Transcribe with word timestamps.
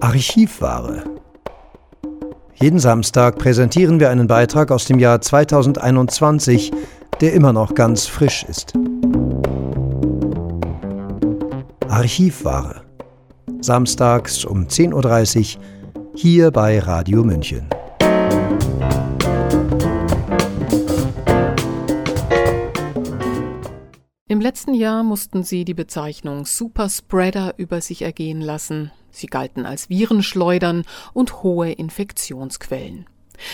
Archivware. 0.00 1.04
Jeden 2.54 2.78
Samstag 2.78 3.38
präsentieren 3.38 3.98
wir 3.98 4.10
einen 4.10 4.26
Beitrag 4.26 4.70
aus 4.70 4.84
dem 4.84 4.98
Jahr 4.98 5.20
2021, 5.20 6.70
der 7.20 7.32
immer 7.32 7.52
noch 7.52 7.74
ganz 7.74 8.06
frisch 8.06 8.44
ist. 8.44 8.74
Archivware. 11.88 12.82
Samstags 13.60 14.44
um 14.44 14.66
10.30 14.66 15.56
Uhr 15.56 15.62
hier 16.14 16.50
bei 16.50 16.78
Radio 16.78 17.24
München. 17.24 17.68
Im 24.28 24.40
letzten 24.40 24.74
Jahr 24.74 25.02
mussten 25.02 25.42
sie 25.42 25.64
die 25.64 25.72
Bezeichnung 25.72 26.44
Superspreader 26.44 27.54
über 27.56 27.80
sich 27.80 28.02
ergehen 28.02 28.40
lassen. 28.42 28.90
Sie 29.16 29.28
galten 29.28 29.64
als 29.64 29.88
Virenschleudern 29.88 30.84
und 31.14 31.42
hohe 31.42 31.72
Infektionsquellen. 31.72 33.06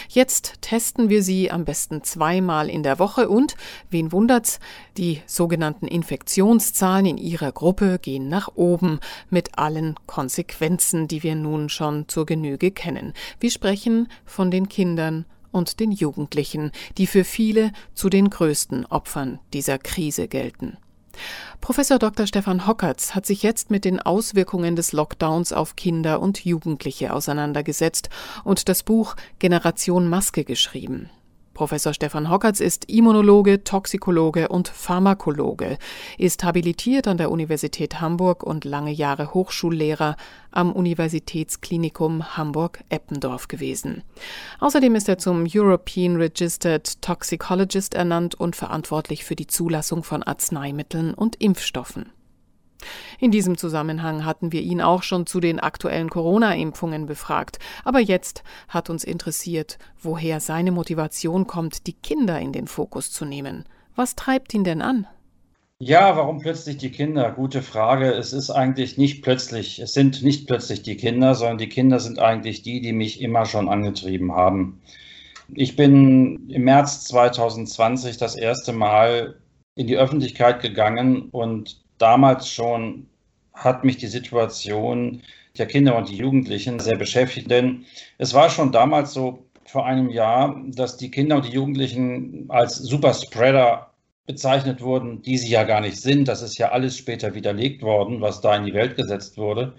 Jetzt 0.09 0.55
testen 0.61 1.09
wir 1.09 1.23
sie 1.23 1.53
am 1.53 1.65
besten 1.65 2.03
zweimal 2.03 2.69
in 2.69 2.83
der 2.83 2.99
Woche 2.99 3.29
und, 3.29 3.55
wen 3.89 4.11
wundert's, 4.11 4.59
die 4.97 5.23
sogenannten 5.27 5.87
Infektionszahlen 5.87 7.07
in 7.07 7.17
ihrer 7.17 7.53
Gruppe 7.53 8.01
gehen 8.01 8.29
nach 8.29 8.49
oben 8.57 8.99
mit 9.31 9.57
allen 9.57 9.95
Konsequenzen, 10.07 11.07
die 11.07 11.23
wir 11.23 11.37
nun 11.37 11.69
schon 11.69 12.09
zur 12.09 12.27
Genüge 12.27 12.73
kennen. 12.73 13.13
Wir 13.39 13.53
sprechen 13.53 14.09
von 14.25 14.51
den 14.51 14.69
Kindern 14.69 15.27
und 15.53 15.79
den 15.79 15.93
Jugendlichen, 15.93 16.73
die 16.99 17.07
für 17.07 17.23
viele 17.23 17.73
zu 17.95 18.09
den 18.09 18.31
größten 18.31 18.87
Opfern 18.87 19.39
dieser 19.53 19.79
Krise 19.79 20.27
gelten. 20.27 20.77
Professor 21.61 21.99
Dr. 21.99 22.27
Stefan 22.27 22.67
Hockertz 22.67 23.15
hat 23.15 23.27
sich 23.27 23.43
jetzt 23.43 23.71
mit 23.71 23.85
den 23.85 24.01
Auswirkungen 24.01 24.77
des 24.77 24.93
Lockdowns 24.93 25.53
auf 25.53 25.77
Kinder 25.77 26.21
und 26.21 26.45
Jugendliche 26.45 27.13
auseinandergesetzt 27.13 28.09
und 28.45 28.69
das 28.69 28.83
Buch 28.83 29.17
Generation 29.39 30.09
Maske 30.09 30.45
geschrieben. 30.45 31.11
Professor 31.55 31.93
Stefan 31.93 32.31
Hockertz 32.31 32.61
ist 32.61 32.91
Immunologe, 32.91 33.65
Toxikologe 33.65 34.49
und 34.49 34.69
Pharmakologe, 34.69 35.79
ist 36.19 36.45
habilitiert 36.45 37.07
an 37.07 37.19
der 37.19 37.31
Universität 37.31 38.01
Hamburg 38.01 38.43
und 38.43 38.65
lange 38.65 38.91
Jahre 38.91 39.35
Hochschullehrer 39.35 40.17
am 40.51 40.73
Universitätsklinikum 40.73 42.37
Hamburg-Eppendorf 42.37 43.49
gewesen. 43.49 44.03
Außerdem 44.61 44.95
ist 44.95 45.09
er 45.09 45.19
zum 45.19 45.47
European 45.53 46.17
Registered 46.17 47.01
Toxicologist 47.03 47.95
ernannt 47.95 48.35
und 48.35 48.57
verantwortlich 48.57 49.25
für 49.25 49.37
die 49.37 49.47
Zulassung 49.47 50.05
von 50.05 50.23
Arzneimitteln 50.23 51.15
und 51.15 51.37
Impfstoffen. 51.37 52.13
In 53.19 53.31
diesem 53.31 53.57
Zusammenhang 53.57 54.25
hatten 54.25 54.53
wir 54.53 54.63
ihn 54.63 54.81
auch 54.81 55.03
schon 55.03 55.27
zu 55.27 55.41
den 55.41 55.61
aktuellen 55.61 56.11
Corona-Impfungen 56.11 57.07
befragt. 57.07 57.59
Aber 57.85 58.01
jetzt 58.01 58.43
hat 58.69 58.91
uns 58.91 59.05
interessiert, 59.05 59.79
woher 60.01 60.41
seine 60.41 60.73
Motivation 60.73 61.47
kommt, 61.47 61.87
die 61.87 61.95
Kinder 61.95 62.39
in 62.39 62.53
den 62.53 62.67
Fokus 62.67 63.11
zu 63.11 63.25
nehmen. 63.25 63.65
Was 63.95 64.17
treibt 64.17 64.55
ihn 64.55 64.65
denn 64.65 64.83
an? 64.83 65.07
Ja, 65.85 66.17
warum 66.17 66.39
plötzlich 66.39 66.77
die 66.77 66.93
Kinder? 66.93 67.33
Gute 67.33 67.61
Frage. 67.61 68.13
Es 68.13 68.33
ist 68.33 68.51
eigentlich 68.51 68.99
nicht 68.99 69.21
plötzlich, 69.23 69.81
es 69.81 69.93
sind 69.93 70.23
nicht 70.23 70.47
plötzlich 70.47 70.83
die 70.83 70.97
Kinder, 70.97 71.35
sondern 71.35 71.59
die 71.59 71.69
Kinder 71.69 71.99
sind 71.99 72.21
eigentlich 72.21 72.63
die, 72.63 72.81
die 72.81 72.93
mich 72.93 73.21
immer 73.21 73.47
schon 73.47 73.69
angetrieben 73.69 74.31
haben. 74.31 74.81
Ich 75.53 75.75
bin 75.75 76.49
im 76.49 76.63
März 76.63 77.03
2020 77.07 78.17
das 78.17 78.37
erste 78.37 78.73
Mal 78.73 79.41
in 79.75 79.89
die 79.89 79.97
Öffentlichkeit 79.97 80.63
gegangen 80.63 81.31
und 81.31 81.82
damals 82.03 82.49
schon 82.51 83.07
hat 83.55 83.85
mich 83.85 83.97
die 83.97 84.09
Situation 84.09 85.23
der 85.57 85.67
Kinder 85.67 85.97
und 85.97 86.09
die 86.09 86.17
Jugendlichen 86.17 86.81
sehr 86.81 86.97
beschäftigt, 86.97 87.51
denn 87.51 87.85
es 88.19 88.35
war 88.35 88.51
schon 88.51 88.73
damals 88.73 89.13
so 89.13 89.47
vor 89.67 89.87
einem 89.87 90.11
Jahr, 90.11 90.61
dass 90.67 90.97
die 90.97 91.11
Kinder 91.11 91.37
und 91.37 91.47
die 91.47 91.53
Jugendlichen 91.53 92.47
als 92.49 92.77
Superspreader 92.77 93.91
bezeichnet 94.27 94.81
wurden, 94.81 95.23
die 95.23 95.39
sie 95.39 95.51
ja 95.51 95.65
gar 95.65 95.81
nicht 95.81 96.01
sind. 96.01 96.29
Das 96.29 96.43
ist 96.43 96.59
ja 96.59 96.71
alles 96.71 96.97
später 96.97 97.35
widerlegt 97.35 97.83
worden, 97.83 98.21
was 98.21 98.41
da 98.41 98.57
in 98.57 98.65
die 98.65 98.75
Welt 98.75 98.97
gesetzt 98.97 99.37
wurde. 99.37 99.75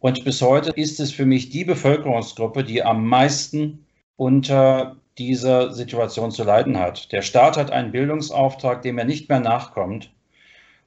Und 0.00 0.24
bis 0.24 0.42
heute 0.42 0.70
ist 0.70 1.00
es 1.00 1.12
für 1.12 1.26
mich 1.26 1.50
die 1.50 1.64
Bevölkerungsgruppe, 1.64 2.64
die 2.64 2.82
am 2.82 3.06
meisten 3.06 3.86
unter 4.16 4.96
dieser 5.18 5.72
Situation 5.72 6.30
zu 6.30 6.44
leiden 6.44 6.78
hat. 6.78 7.10
Der 7.12 7.22
Staat 7.22 7.56
hat 7.56 7.70
einen 7.70 7.92
Bildungsauftrag, 7.92 8.82
dem 8.82 8.98
er 8.98 9.04
nicht 9.04 9.28
mehr 9.28 9.40
nachkommt. 9.40 10.10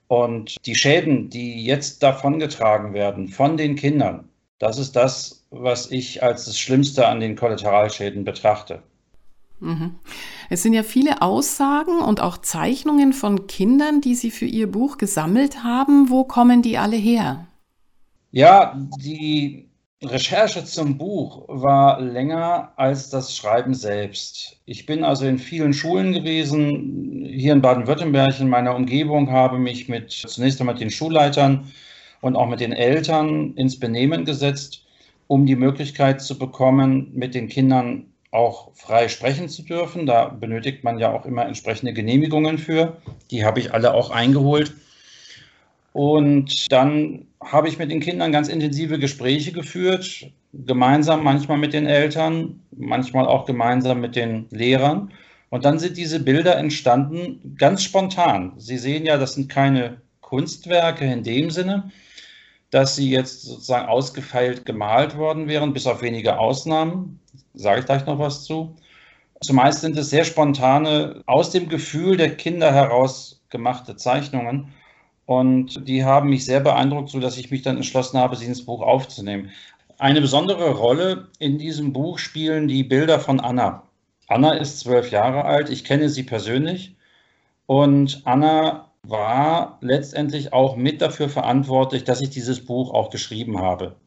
Und 0.09 0.65
die 0.65 0.73
Schäden, 0.73 1.29
die 1.29 1.63
jetzt 1.63 2.01
davongetragen 2.01 2.93
werden 2.95 3.27
von 3.27 3.57
den 3.57 3.75
Kindern, 3.75 4.27
das 4.57 4.79
ist 4.79 4.95
das, 4.95 5.45
was 5.51 5.91
ich 5.91 6.23
als 6.23 6.45
das 6.45 6.59
Schlimmste 6.59 7.07
an 7.07 7.19
den 7.19 7.35
Kollateralschäden 7.35 8.23
betrachte. 8.23 8.81
Mhm. 9.59 9.99
Es 10.49 10.63
sind 10.63 10.73
ja 10.73 10.81
viele 10.81 11.21
Aussagen 11.21 11.99
und 11.99 12.21
auch 12.21 12.39
Zeichnungen 12.39 13.13
von 13.13 13.45
Kindern, 13.45 14.01
die 14.01 14.15
Sie 14.15 14.31
für 14.31 14.45
Ihr 14.45 14.71
Buch 14.71 14.97
gesammelt 14.97 15.63
haben. 15.63 16.09
Wo 16.09 16.23
kommen 16.23 16.63
die 16.63 16.79
alle 16.79 16.97
her? 16.97 17.45
Ja, 18.31 18.75
die 18.99 19.68
Recherche 20.01 20.63
zum 20.63 20.97
Buch 20.97 21.43
war 21.49 21.99
länger 21.99 22.71
als 22.77 23.09
das 23.09 23.35
Schreiben 23.35 23.73
selbst. 23.73 24.57
Ich 24.65 24.85
bin 24.85 25.03
also 25.03 25.25
in 25.25 25.37
vielen 25.37 25.73
Schulen 25.73 26.13
gewesen, 26.13 27.25
hier 27.29 27.51
in 27.51 27.61
Baden-Württemberg 27.61 28.39
in 28.39 28.47
meiner 28.47 28.75
Umgebung, 28.75 29.29
habe 29.29 29.59
mich 29.59 29.89
mit 29.89 30.11
zunächst 30.11 30.61
einmal 30.61 30.75
den 30.75 30.89
Schulleitern 30.89 31.69
und 32.21 32.37
auch 32.37 32.47
mit 32.47 32.61
den 32.61 32.71
Eltern 32.71 33.53
ins 33.55 33.77
Benehmen 33.77 34.23
gesetzt, 34.23 34.85
um 35.27 35.45
die 35.45 35.57
Möglichkeit 35.57 36.21
zu 36.21 36.39
bekommen, 36.39 37.11
mit 37.13 37.35
den 37.35 37.49
Kindern 37.49 38.05
auch 38.31 38.73
frei 38.75 39.09
sprechen 39.09 39.49
zu 39.49 39.63
dürfen. 39.63 40.05
Da 40.05 40.29
benötigt 40.29 40.85
man 40.85 40.99
ja 40.99 41.11
auch 41.11 41.25
immer 41.25 41.45
entsprechende 41.45 41.91
Genehmigungen 41.91 42.57
für. 42.57 43.01
Die 43.31 43.43
habe 43.43 43.59
ich 43.59 43.73
alle 43.73 43.93
auch 43.93 44.11
eingeholt. 44.11 44.73
Und 45.91 46.71
dann 46.71 47.25
habe 47.41 47.69
ich 47.69 47.77
mit 47.77 47.91
den 47.91 47.99
Kindern 47.99 48.31
ganz 48.31 48.47
intensive 48.49 48.99
Gespräche 48.99 49.51
geführt, 49.51 50.31
gemeinsam 50.53 51.23
manchmal 51.23 51.57
mit 51.57 51.73
den 51.73 51.85
Eltern, 51.85 52.61
manchmal 52.71 53.25
auch 53.25 53.45
gemeinsam 53.45 54.01
mit 54.01 54.15
den 54.15 54.47
Lehrern. 54.51 55.11
Und 55.49 55.65
dann 55.65 55.79
sind 55.79 55.97
diese 55.97 56.19
Bilder 56.19 56.57
entstanden 56.57 57.55
ganz 57.57 57.83
spontan. 57.83 58.53
Sie 58.57 58.77
sehen 58.77 59.05
ja, 59.05 59.17
das 59.17 59.33
sind 59.33 59.49
keine 59.49 60.01
Kunstwerke 60.21 61.05
in 61.05 61.23
dem 61.23 61.49
Sinne, 61.49 61.91
dass 62.69 62.95
sie 62.95 63.09
jetzt 63.09 63.43
sozusagen 63.43 63.87
ausgefeilt 63.87 64.65
gemalt 64.65 65.17
worden 65.17 65.47
wären, 65.47 65.73
bis 65.73 65.87
auf 65.87 66.01
wenige 66.01 66.37
Ausnahmen. 66.37 67.19
Sage 67.55 67.79
ich 67.79 67.85
gleich 67.85 68.05
noch 68.05 68.19
was 68.19 68.43
zu. 68.43 68.75
Zumeist 69.41 69.81
sind 69.81 69.97
es 69.97 70.09
sehr 70.09 70.25
spontane, 70.25 71.23
aus 71.25 71.49
dem 71.51 71.69
Gefühl 71.69 72.17
der 72.17 72.35
Kinder 72.35 72.73
heraus 72.73 73.41
gemachte 73.49 73.95
Zeichnungen. 73.95 74.73
Und 75.29 75.87
die 75.87 76.05
haben 76.05 76.31
mich 76.31 76.43
sehr 76.43 76.59
beeindruckt, 76.59 77.09
sodass 77.09 77.37
ich 77.37 77.51
mich 77.51 77.61
dann 77.61 77.75
entschlossen 77.75 78.17
habe, 78.17 78.35
sie 78.35 78.47
ins 78.47 78.65
Buch 78.65 78.81
aufzunehmen. 78.81 79.51
Eine 79.99 80.21
besondere 80.21 80.71
Rolle 80.71 81.27
in 81.37 81.59
diesem 81.59 81.93
Buch 81.93 82.17
spielen 82.17 82.67
die 82.67 82.83
Bilder 82.83 83.19
von 83.19 83.39
Anna. 83.39 83.83
Anna 84.27 84.53
ist 84.53 84.79
zwölf 84.79 85.11
Jahre 85.11 85.45
alt, 85.45 85.69
ich 85.69 85.83
kenne 85.83 86.09
sie 86.09 86.23
persönlich. 86.23 86.95
Und 87.67 88.23
Anna 88.25 88.89
war 89.03 89.77
letztendlich 89.81 90.51
auch 90.51 90.75
mit 90.75 90.99
dafür 90.99 91.29
verantwortlich, 91.29 92.03
dass 92.05 92.21
ich 92.21 92.31
dieses 92.31 92.65
Buch 92.65 92.91
auch 92.91 93.11
geschrieben 93.11 93.59
habe. 93.59 93.97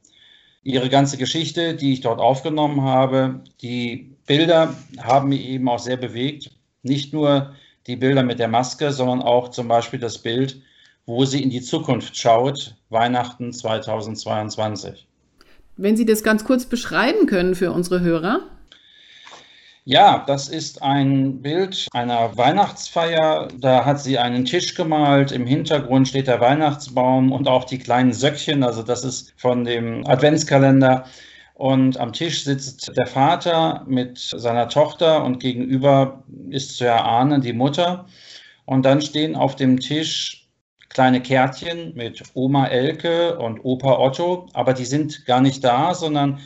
Ihre 0.65 0.89
ganze 0.89 1.19
Geschichte, 1.19 1.77
die 1.77 1.93
ich 1.93 2.01
dort 2.01 2.19
aufgenommen 2.19 2.83
habe, 2.83 3.45
die 3.61 4.17
Bilder 4.27 4.75
haben 5.01 5.29
mich 5.29 5.47
eben 5.47 5.69
auch 5.69 5.79
sehr 5.79 5.99
bewegt. 5.99 6.51
Nicht 6.83 7.13
nur 7.13 7.55
die 7.87 7.95
Bilder 7.95 8.25
mit 8.25 8.41
der 8.41 8.49
Maske, 8.49 8.91
sondern 8.91 9.23
auch 9.23 9.51
zum 9.51 9.69
Beispiel 9.69 10.01
das 10.01 10.19
Bild, 10.19 10.61
wo 11.07 11.25
sie 11.25 11.43
in 11.43 11.51
die 11.51 11.63
Zukunft 11.63 12.17
schaut, 12.17 12.77
Weihnachten 12.91 13.53
2022. 13.53 15.07
Wenn 15.77 15.97
Sie 15.97 16.05
das 16.05 16.23
ganz 16.23 16.45
kurz 16.45 16.67
beschreiben 16.67 17.27
können 17.27 17.55
für 17.55 17.73
unsere 17.73 18.01
Hörer. 18.01 18.41
Ja, 19.85 20.23
das 20.29 20.49
ist 20.49 20.81
ein 20.81 21.43
Bild 21.43 21.89
einer 21.93 22.37
Weihnachtsfeier. 22.37 23.49
Da 23.59 23.85
hat 23.85 24.01
sie 24.01 24.17
einen 24.17 24.45
Tisch 24.45 24.77
gemalt. 24.77 25.33
Im 25.33 25.45
Hintergrund 25.45 26.07
steht 26.07 26.29
der 26.29 26.41
Weihnachtsbaum 26.41 27.33
und 27.33 27.49
auch 27.49 27.65
die 27.65 27.79
kleinen 27.79 28.13
Söckchen. 28.13 28.63
Also 28.63 28.85
das 28.85 29.03
ist 29.03 29.35
von 29.37 29.65
dem 29.65 30.07
Adventskalender. 30.07 31.05
Und 31.55 31.99
am 31.99 32.13
Tisch 32.13 32.45
sitzt 32.45 32.97
der 32.97 33.07
Vater 33.07 33.85
mit 33.89 34.19
seiner 34.19 34.69
Tochter 34.69 35.25
und 35.25 35.41
gegenüber 35.41 36.23
ist 36.51 36.77
zu 36.77 36.85
erahnen 36.85 37.41
die 37.41 37.53
Mutter. 37.53 38.07
Und 38.67 38.85
dann 38.85 39.01
stehen 39.01 39.35
auf 39.35 39.57
dem 39.57 39.81
Tisch 39.81 40.42
kleine 40.93 41.21
Kärtchen 41.21 41.95
mit 41.95 42.23
Oma 42.35 42.67
Elke 42.67 43.39
und 43.39 43.65
Opa 43.65 43.99
Otto, 43.99 44.49
aber 44.53 44.75
die 44.75 44.85
sind 44.85 45.27
gar 45.27 45.41
nicht 45.41 45.65
da, 45.65 45.95
sondern 45.95 46.41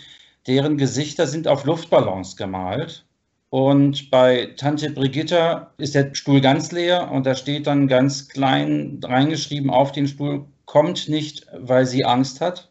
deren 0.47 0.77
Gesichter 0.77 1.27
sind 1.27 1.49
auf 1.49 1.65
Luftballons 1.65 2.37
gemalt. 2.37 3.05
Und 3.51 4.11
bei 4.11 4.55
Tante 4.57 4.91
Brigitta 4.91 5.73
ist 5.79 5.95
der 5.95 6.15
Stuhl 6.15 6.41
ganz 6.41 6.73
leer 6.73 7.11
und 7.11 7.27
da 7.27 7.35
steht 7.35 7.67
dann 7.67 7.89
ganz 7.89 8.29
klein 8.29 9.01
reingeschrieben 9.03 9.71
auf 9.71 9.93
den 9.93 10.09
Stuhl, 10.09 10.45
kommt 10.65 11.09
nicht, 11.09 11.47
weil 11.57 11.87
sie 11.87 12.05
Angst 12.05 12.41
hat. 12.41 12.71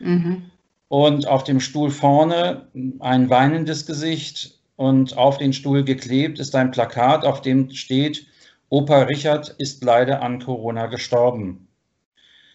Mhm. 0.00 0.50
und 0.88 1.26
auf 1.26 1.44
dem 1.44 1.60
Stuhl 1.60 1.90
vorne 1.90 2.68
ein 3.00 3.30
weinendes 3.30 3.86
Gesicht 3.86 4.58
und 4.76 5.16
auf 5.16 5.38
den 5.38 5.52
Stuhl 5.52 5.84
geklebt 5.84 6.38
ist 6.38 6.54
ein 6.54 6.70
Plakat, 6.70 7.24
auf 7.24 7.40
dem 7.40 7.70
steht, 7.70 8.26
Opa 8.74 9.02
Richard 9.02 9.50
ist 9.58 9.84
leider 9.84 10.20
an 10.20 10.40
Corona 10.40 10.86
gestorben. 10.86 11.68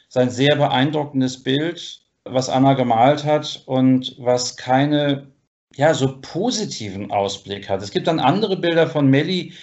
Sein 0.10 0.30
sehr 0.30 0.57
beeindruckendes 0.57 1.44
Bild, 1.44 2.01
was 2.25 2.50
Anna 2.50 2.74
gemalt 2.74 3.24
hat 3.24 3.63
und 3.68 4.18
was 4.19 4.57
keine 4.57 5.31
ja, 5.75 5.94
so 5.94 6.19
positiven 6.19 7.10
Ausblick 7.10 7.69
hat. 7.69 7.81
Es 7.81 7.92
gibt 7.92 8.07
dann 8.07 8.19
andere 8.19 8.57
Bilder 8.57 8.88
von 8.88 9.07
Melli, 9.07 9.54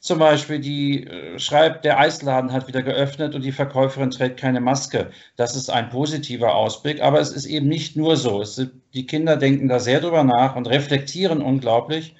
zum 0.00 0.18
Beispiel, 0.18 0.58
die 0.58 1.06
äh, 1.06 1.38
schreibt, 1.38 1.84
der 1.84 2.00
Eisladen 2.00 2.50
hat 2.50 2.66
wieder 2.66 2.82
geöffnet 2.82 3.34
und 3.34 3.44
die 3.44 3.52
Verkäuferin 3.52 4.10
trägt 4.10 4.40
keine 4.40 4.62
Maske. 4.62 5.10
Das 5.36 5.54
ist 5.54 5.68
ein 5.68 5.90
positiver 5.90 6.54
Ausblick, 6.54 7.02
aber 7.02 7.20
es 7.20 7.30
ist 7.30 7.44
eben 7.44 7.68
nicht 7.68 7.94
nur 7.94 8.16
so. 8.16 8.40
Es, 8.40 8.66
die 8.94 9.06
Kinder 9.06 9.36
denken 9.36 9.68
da 9.68 9.80
sehr 9.80 10.00
drüber 10.00 10.24
nach 10.24 10.56
und 10.56 10.66
reflektieren 10.66 11.42
unglaublich. 11.42 12.14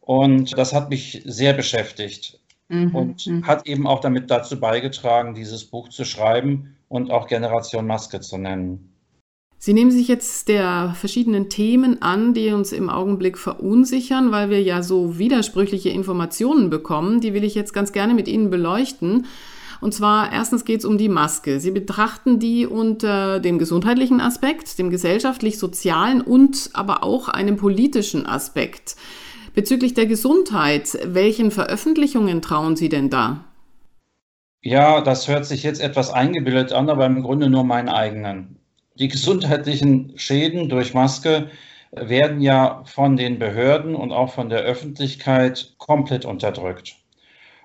Und 0.00 0.56
das 0.56 0.72
hat 0.72 0.90
mich 0.90 1.22
sehr 1.24 1.54
beschäftigt 1.54 2.39
mhm. 2.70 2.94
und 2.94 3.26
mhm. 3.26 3.46
hat 3.46 3.66
eben 3.66 3.86
auch 3.86 4.00
damit 4.00 4.30
dazu 4.30 4.58
beigetragen, 4.58 5.34
dieses 5.34 5.64
Buch 5.64 5.88
zu 5.88 6.04
schreiben 6.04 6.76
und 6.88 7.10
auch 7.10 7.26
Generation 7.26 7.86
Maske 7.86 8.20
zu 8.20 8.38
nennen. 8.38 8.86
Sie 9.62 9.74
nehmen 9.74 9.90
sich 9.90 10.08
jetzt 10.08 10.48
der 10.48 10.94
verschiedenen 10.98 11.50
Themen 11.50 12.00
an, 12.00 12.32
die 12.32 12.48
uns 12.48 12.72
im 12.72 12.88
Augenblick 12.88 13.36
verunsichern, 13.36 14.32
weil 14.32 14.48
wir 14.48 14.62
ja 14.62 14.82
so 14.82 15.18
widersprüchliche 15.18 15.90
Informationen 15.90 16.70
bekommen. 16.70 17.20
Die 17.20 17.34
will 17.34 17.44
ich 17.44 17.54
jetzt 17.54 17.74
ganz 17.74 17.92
gerne 17.92 18.14
mit 18.14 18.26
Ihnen 18.26 18.48
beleuchten. 18.48 19.26
Und 19.82 19.92
zwar 19.92 20.32
erstens 20.32 20.64
geht 20.64 20.80
es 20.80 20.86
um 20.86 20.96
die 20.96 21.10
Maske. 21.10 21.60
Sie 21.60 21.70
betrachten 21.70 22.38
die 22.38 22.66
unter 22.66 23.38
dem 23.38 23.58
gesundheitlichen 23.58 24.22
Aspekt, 24.22 24.78
dem 24.78 24.88
gesellschaftlich-sozialen 24.88 26.22
und 26.22 26.70
aber 26.72 27.02
auch 27.02 27.28
einem 27.28 27.56
politischen 27.56 28.24
Aspekt. 28.24 28.96
Bezüglich 29.54 29.94
der 29.94 30.06
Gesundheit, 30.06 30.98
welchen 31.04 31.50
Veröffentlichungen 31.50 32.40
trauen 32.40 32.76
Sie 32.76 32.88
denn 32.88 33.10
da? 33.10 33.44
Ja, 34.62 35.00
das 35.00 35.26
hört 35.26 35.46
sich 35.46 35.62
jetzt 35.62 35.80
etwas 35.80 36.10
eingebildet 36.10 36.72
an, 36.72 36.90
aber 36.90 37.06
im 37.06 37.22
Grunde 37.22 37.48
nur 37.50 37.64
meinen 37.64 37.88
eigenen. 37.88 38.58
Die 38.94 39.08
gesundheitlichen 39.08 40.12
Schäden 40.16 40.68
durch 40.68 40.92
Maske 40.92 41.50
werden 41.92 42.40
ja 42.40 42.82
von 42.84 43.16
den 43.16 43.38
Behörden 43.38 43.94
und 43.94 44.12
auch 44.12 44.32
von 44.32 44.50
der 44.50 44.60
Öffentlichkeit 44.60 45.74
komplett 45.78 46.24
unterdrückt. 46.24 46.96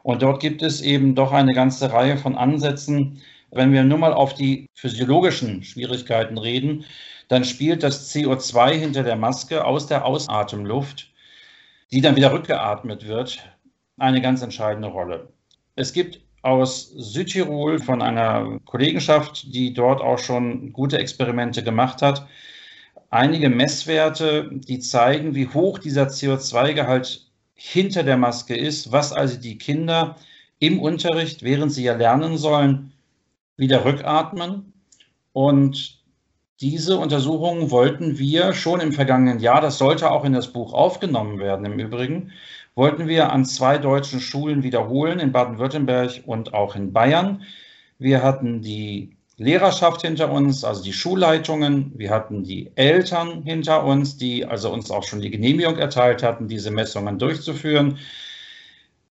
Und 0.01 0.21
dort 0.21 0.39
gibt 0.39 0.61
es 0.61 0.81
eben 0.81 1.15
doch 1.15 1.31
eine 1.31 1.53
ganze 1.53 1.91
Reihe 1.91 2.17
von 2.17 2.35
Ansätzen. 2.35 3.21
Wenn 3.51 3.73
wir 3.73 3.83
nur 3.83 3.97
mal 3.97 4.13
auf 4.13 4.33
die 4.33 4.67
physiologischen 4.73 5.63
Schwierigkeiten 5.63 6.37
reden, 6.37 6.85
dann 7.27 7.43
spielt 7.43 7.83
das 7.83 8.13
CO2 8.13 8.71
hinter 8.71 9.03
der 9.03 9.15
Maske 9.15 9.65
aus 9.65 9.87
der 9.87 10.05
Ausatemluft, 10.05 11.11
die 11.91 12.01
dann 12.01 12.15
wieder 12.15 12.33
rückgeatmet 12.33 13.07
wird, 13.07 13.39
eine 13.97 14.21
ganz 14.21 14.41
entscheidende 14.41 14.89
Rolle. 14.89 15.29
Es 15.75 15.93
gibt 15.93 16.21
aus 16.41 16.91
Südtirol 16.91 17.79
von 17.79 18.01
einer 18.01 18.59
Kollegenschaft, 18.65 19.53
die 19.53 19.73
dort 19.73 20.01
auch 20.01 20.19
schon 20.19 20.73
gute 20.73 20.99
Experimente 20.99 21.63
gemacht 21.63 22.01
hat. 22.01 22.27
Einige 23.09 23.49
Messwerte, 23.49 24.49
die 24.51 24.79
zeigen, 24.79 25.33
wie 25.33 25.47
hoch 25.47 25.79
dieser 25.79 26.07
CO2-Gehalt 26.07 27.31
hinter 27.55 28.03
der 28.03 28.17
Maske 28.17 28.55
ist, 28.55 28.91
was 28.91 29.11
also 29.11 29.39
die 29.39 29.57
Kinder 29.57 30.17
im 30.59 30.79
Unterricht, 30.79 31.41
während 31.41 31.71
sie 31.71 31.83
ja 31.83 31.95
lernen 31.95 32.37
sollen, 32.37 32.91
wieder 33.57 33.85
rückatmen. 33.85 34.73
Und 35.33 35.99
diese 36.61 36.97
Untersuchungen 36.97 37.69
wollten 37.69 38.17
wir 38.17 38.53
schon 38.53 38.79
im 38.79 38.93
vergangenen 38.93 39.39
Jahr, 39.39 39.61
das 39.61 39.77
sollte 39.77 40.09
auch 40.11 40.23
in 40.23 40.33
das 40.33 40.53
Buch 40.53 40.73
aufgenommen 40.73 41.39
werden 41.39 41.65
im 41.65 41.79
Übrigen, 41.79 42.31
wollten 42.75 43.07
wir 43.07 43.31
an 43.31 43.45
zwei 43.45 43.77
deutschen 43.77 44.19
Schulen 44.19 44.63
wiederholen, 44.63 45.19
in 45.19 45.31
Baden-Württemberg 45.31 46.23
und 46.25 46.53
auch 46.53 46.75
in 46.75 46.93
Bayern. 46.93 47.43
Wir 47.99 48.23
hatten 48.23 48.61
die 48.61 49.15
Lehrerschaft 49.37 50.01
hinter 50.01 50.31
uns, 50.31 50.63
also 50.63 50.81
die 50.83 50.93
Schulleitungen. 50.93 51.91
Wir 51.97 52.09
hatten 52.09 52.43
die 52.43 52.71
Eltern 52.75 53.43
hinter 53.43 53.83
uns, 53.83 54.17
die 54.17 54.45
also 54.45 54.71
uns 54.71 54.91
auch 54.91 55.03
schon 55.03 55.21
die 55.21 55.31
Genehmigung 55.31 55.77
erteilt 55.77 56.23
hatten, 56.23 56.47
diese 56.47 56.71
Messungen 56.71 57.19
durchzuführen. 57.19 57.97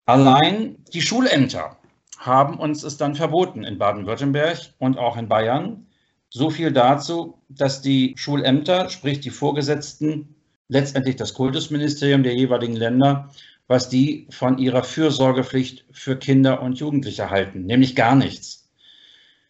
Allein 0.05 0.77
die 0.93 1.01
Schulämter 1.01 1.77
haben 2.19 2.59
uns 2.59 2.83
es 2.83 2.97
dann 2.97 3.15
verboten 3.15 3.63
in 3.63 3.79
Baden-Württemberg 3.79 4.57
und 4.77 4.99
auch 4.99 5.17
in 5.17 5.27
Bayern. 5.27 5.88
So 6.33 6.50
viel 6.50 6.72
dazu, 6.72 7.38
dass 7.50 7.81
die 7.81 8.13
Schulämter, 8.16 8.89
sprich 8.89 9.19
die 9.19 9.30
Vorgesetzten, 9.30 10.33
letztendlich 10.69 11.18
das 11.18 11.33
Kultusministerium 11.33 12.24
der 12.24 12.33
jeweiligen 12.33 12.78
Länder, 12.78 13.30
was 13.68 13.89
die 13.89 14.28
von 14.30 14.57
ihrer 14.57 14.83
Fürsorgepflicht 14.83 15.83
für 15.92 16.16
Kinder 16.16 16.62
und 16.62 16.80
Jugendliche 16.80 17.30
halten, 17.30 17.66
nämlich 17.66 17.98
gar 17.98 18.16
nichts. 18.16 18.69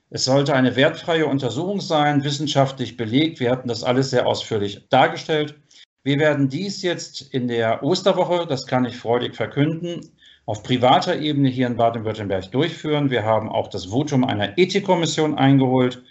Es 0.09 0.25
sollte 0.25 0.55
eine 0.55 0.75
wertfreie 0.75 1.27
Untersuchung 1.27 1.81
sein, 1.81 2.23
wissenschaftlich 2.23 2.97
belegt. 2.97 3.39
Wir 3.39 3.51
hatten 3.51 3.67
das 3.67 3.83
alles 3.83 4.09
sehr 4.09 4.25
ausführlich 4.25 4.87
dargestellt. 4.89 5.53
Wir 6.03 6.17
werden 6.17 6.49
dies 6.49 6.81
jetzt 6.81 7.21
in 7.31 7.47
der 7.47 7.83
Osterwoche, 7.83 8.47
das 8.47 8.65
kann 8.65 8.85
ich 8.85 8.97
freudig 8.97 9.35
verkünden, 9.35 10.01
auf 10.47 10.63
privater 10.63 11.19
Ebene 11.19 11.49
hier 11.49 11.67
in 11.67 11.77
Baden-Württemberg 11.77 12.51
durchführen. 12.51 13.11
Wir 13.11 13.23
haben 13.23 13.49
auch 13.49 13.67
das 13.67 13.85
Votum 13.85 14.23
einer 14.23 14.57
Ethikkommission 14.57 15.37
eingeholt, 15.37 16.03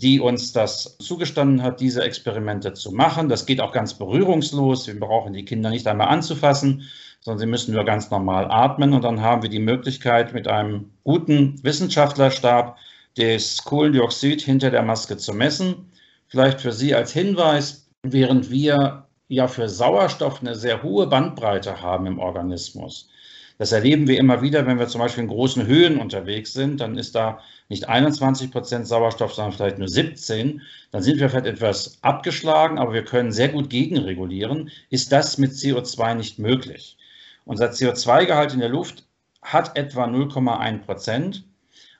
die 0.00 0.20
uns 0.20 0.52
das 0.52 0.98
zugestanden 0.98 1.62
hat, 1.62 1.80
diese 1.80 2.02
Experimente 2.02 2.72
zu 2.74 2.92
machen. 2.92 3.28
Das 3.28 3.46
geht 3.46 3.60
auch 3.60 3.72
ganz 3.72 3.94
berührungslos. 3.94 4.86
Wir 4.86 4.98
brauchen 4.98 5.32
die 5.32 5.44
Kinder 5.44 5.70
nicht 5.70 5.86
einmal 5.86 6.08
anzufassen 6.08 6.84
sondern 7.24 7.38
sie 7.38 7.46
müssen 7.46 7.74
nur 7.74 7.84
ganz 7.84 8.10
normal 8.10 8.46
atmen. 8.50 8.92
Und 8.92 9.02
dann 9.02 9.22
haben 9.22 9.42
wir 9.42 9.50
die 9.50 9.58
Möglichkeit, 9.58 10.34
mit 10.34 10.46
einem 10.46 10.90
guten 11.04 11.62
Wissenschaftlerstab 11.64 12.76
das 13.16 13.64
Kohlendioxid 13.64 14.42
hinter 14.42 14.70
der 14.70 14.82
Maske 14.82 15.16
zu 15.16 15.32
messen. 15.32 15.90
Vielleicht 16.28 16.60
für 16.60 16.72
Sie 16.72 16.94
als 16.94 17.12
Hinweis, 17.12 17.88
während 18.02 18.50
wir 18.50 19.06
ja 19.28 19.48
für 19.48 19.68
Sauerstoff 19.68 20.42
eine 20.42 20.54
sehr 20.54 20.82
hohe 20.82 21.06
Bandbreite 21.06 21.80
haben 21.80 22.06
im 22.06 22.18
Organismus. 22.18 23.08
Das 23.56 23.72
erleben 23.72 24.06
wir 24.06 24.18
immer 24.18 24.42
wieder, 24.42 24.66
wenn 24.66 24.78
wir 24.78 24.88
zum 24.88 25.00
Beispiel 25.00 25.24
in 25.24 25.30
großen 25.30 25.66
Höhen 25.66 25.98
unterwegs 25.98 26.52
sind, 26.52 26.80
dann 26.80 26.98
ist 26.98 27.14
da 27.14 27.40
nicht 27.68 27.88
21 27.88 28.50
Prozent 28.50 28.86
Sauerstoff, 28.86 29.34
sondern 29.34 29.52
vielleicht 29.52 29.78
nur 29.78 29.88
17. 29.88 30.62
Dann 30.90 31.02
sind 31.02 31.18
wir 31.18 31.30
vielleicht 31.30 31.46
etwas 31.46 31.98
abgeschlagen, 32.02 32.78
aber 32.78 32.92
wir 32.92 33.04
können 33.04 33.32
sehr 33.32 33.48
gut 33.48 33.70
gegenregulieren. 33.70 34.70
Ist 34.90 35.12
das 35.12 35.38
mit 35.38 35.52
CO2 35.52 36.14
nicht 36.14 36.38
möglich? 36.38 36.98
Unser 37.44 37.70
CO2-Gehalt 37.70 38.52
in 38.54 38.60
der 38.60 38.68
Luft 38.68 39.04
hat 39.42 39.76
etwa 39.76 40.04
0,1 40.04 40.78
Prozent. 40.78 41.44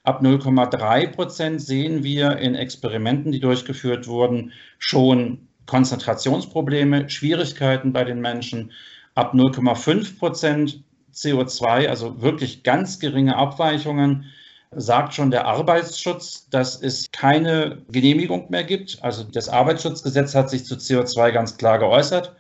Ab 0.03 0.23
0,3 0.23 1.07
Prozent 1.09 1.63
sehen 1.63 2.05
wir 2.05 2.37
in 2.37 2.55
Experimenten, 2.55 3.33
die 3.33 3.41
durchgeführt 3.41 4.07
wurden, 4.07 4.53
schon 4.79 5.49
Konzentrationsprobleme, 5.67 7.09
Schwierigkeiten 7.09 7.93
bei 7.93 8.05
den 8.05 8.21
Menschen. 8.21 8.73
Ab 9.15 9.33
0,5 9.33 10.19
Prozent 10.19 10.83
CO2, 11.15 11.89
also 11.89 12.21
wirklich 12.21 12.65
ganz 12.65 12.99
geringe 12.99 13.37
Abweichungen, 13.37 14.27
sagt 14.77 15.15
schon 15.15 15.31
der 15.31 15.47
Arbeitsschutz, 15.47 16.49
dass 16.51 16.81
es 16.81 17.11
keine 17.13 17.83
Genehmigung 17.89 18.51
mehr 18.51 18.65
gibt. 18.65 18.99
Also 19.03 19.25
das 19.25 19.49
Arbeitsschutzgesetz 19.49 20.35
hat 20.35 20.51
sich 20.51 20.65
zu 20.65 20.75
CO2 20.75 21.33
ganz 21.33 21.57
klar 21.57 21.79
geäußert. 21.79 22.35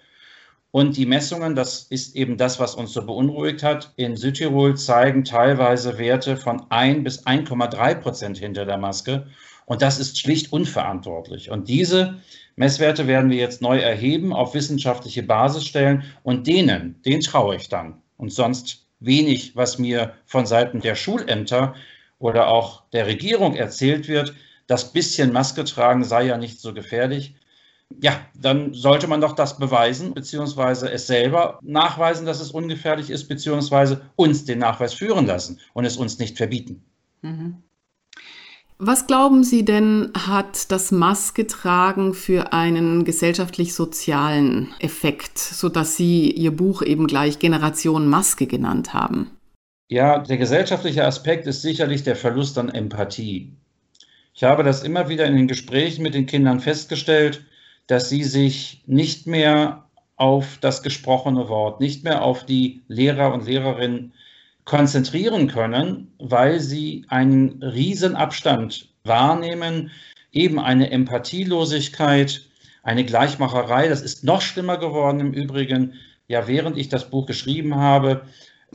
Und 0.70 0.96
die 0.96 1.06
Messungen, 1.06 1.54
das 1.54 1.84
ist 1.84 2.16
eben 2.16 2.36
das, 2.36 2.58
was 2.58 2.74
uns 2.74 2.92
so 2.92 3.06
beunruhigt 3.06 3.62
hat, 3.62 3.92
in 3.94 4.16
Südtirol 4.16 4.76
zeigen 4.76 5.22
teilweise 5.22 5.98
Werte 5.98 6.36
von 6.36 6.68
1 6.68 7.04
bis 7.04 7.24
1,3 7.26 7.94
Prozent 7.94 8.38
hinter 8.38 8.64
der 8.64 8.78
Maske. 8.78 9.28
Und 9.66 9.82
das 9.82 10.00
ist 10.00 10.18
schlicht 10.18 10.52
unverantwortlich. 10.52 11.50
Und 11.50 11.68
diese 11.68 12.16
Messwerte 12.56 13.06
werden 13.06 13.30
wir 13.30 13.38
jetzt 13.38 13.62
neu 13.62 13.78
erheben, 13.78 14.32
auf 14.32 14.54
wissenschaftliche 14.54 15.22
Basis 15.22 15.64
stellen. 15.64 16.02
Und 16.24 16.48
denen, 16.48 17.00
denen 17.02 17.20
traue 17.20 17.54
ich 17.54 17.68
dann. 17.68 18.02
Und 18.16 18.32
sonst 18.32 18.88
wenig, 18.98 19.54
was 19.54 19.78
mir 19.78 20.14
von 20.26 20.44
Seiten 20.44 20.80
der 20.80 20.94
Schulämter 20.94 21.74
oder 22.25 22.49
auch 22.49 22.83
der 22.93 23.07
Regierung 23.07 23.54
erzählt 23.54 24.09
wird, 24.09 24.35
das 24.66 24.93
bisschen 24.93 25.33
Maske 25.33 25.64
tragen 25.64 26.04
sei 26.04 26.25
ja 26.26 26.37
nicht 26.37 26.61
so 26.61 26.75
gefährlich 26.75 27.35
ja, 28.00 28.21
dann 28.35 28.75
sollte 28.75 29.07
man 29.07 29.21
doch 29.21 29.33
das 29.33 29.59
beweisen, 29.59 30.14
beziehungsweise 30.14 30.90
es 30.90 31.07
selber 31.07 31.59
nachweisen, 31.62 32.26
dass 32.26 32.40
es 32.40 32.50
ungefährlich 32.50 33.11
ist, 33.11 33.28
beziehungsweise 33.28 34.02
uns 34.16 34.45
den 34.45 34.59
Nachweis 34.59 34.95
führen 34.95 35.26
lassen 35.26 35.61
und 35.73 35.85
es 35.85 35.97
uns 35.97 36.19
nicht 36.19 36.37
verbieten. 36.37 36.83
Mhm. 37.23 37.57
Was 38.78 39.07
glauben 39.07 39.45
Sie 39.45 39.64
denn, 39.64 40.11
hat 40.26 40.73
das 40.73 40.90
Masketragen 40.90 42.12
für 42.12 42.52
einen 42.52 43.04
gesellschaftlich-sozialen 43.04 44.75
Effekt, 44.81 45.38
sodass 45.38 45.97
Sie 45.97 46.31
Ihr 46.33 46.50
Buch 46.50 46.83
eben 46.83 47.07
gleich 47.07 47.38
Generation 47.38 48.09
Maske 48.09 48.47
genannt 48.47 48.93
haben? 48.93 49.31
Ja, 49.88 50.18
der 50.18 50.38
gesellschaftliche 50.38 51.04
Aspekt 51.04 51.46
ist 51.46 51.62
sicherlich 51.62 52.02
der 52.02 52.16
Verlust 52.16 52.56
an 52.58 52.70
Empathie. 52.70 53.52
Ich 54.32 54.42
habe 54.42 54.64
das 54.64 54.82
immer 54.82 55.08
wieder 55.08 55.26
in 55.26 55.36
den 55.36 55.46
Gesprächen 55.46 56.02
mit 56.02 56.14
den 56.14 56.26
Kindern 56.26 56.60
festgestellt, 56.60 57.44
dass 57.86 58.08
sie 58.08 58.24
sich 58.24 58.82
nicht 58.86 59.26
mehr 59.26 59.84
auf 60.16 60.58
das 60.60 60.82
gesprochene 60.82 61.48
Wort, 61.48 61.80
nicht 61.80 62.02
mehr 62.02 62.22
auf 62.22 62.46
die 62.46 62.82
Lehrer 62.88 63.34
und 63.34 63.46
Lehrerinnen 63.46 64.14
konzentrieren 64.64 65.48
können, 65.48 66.12
weil 66.18 66.60
sie 66.60 67.04
einen 67.08 67.62
Riesenabstand 67.62 68.88
wahrnehmen, 69.04 69.90
eben 70.32 70.58
eine 70.58 70.90
Empathielosigkeit, 70.90 72.42
eine 72.82 73.04
Gleichmacherei. 73.04 73.88
Das 73.88 74.00
ist 74.00 74.24
noch 74.24 74.40
schlimmer 74.40 74.78
geworden 74.78 75.20
im 75.20 75.32
Übrigen. 75.34 75.94
Ja, 76.26 76.48
während 76.48 76.78
ich 76.78 76.88
das 76.88 77.10
Buch 77.10 77.26
geschrieben 77.26 77.76
habe, 77.76 78.22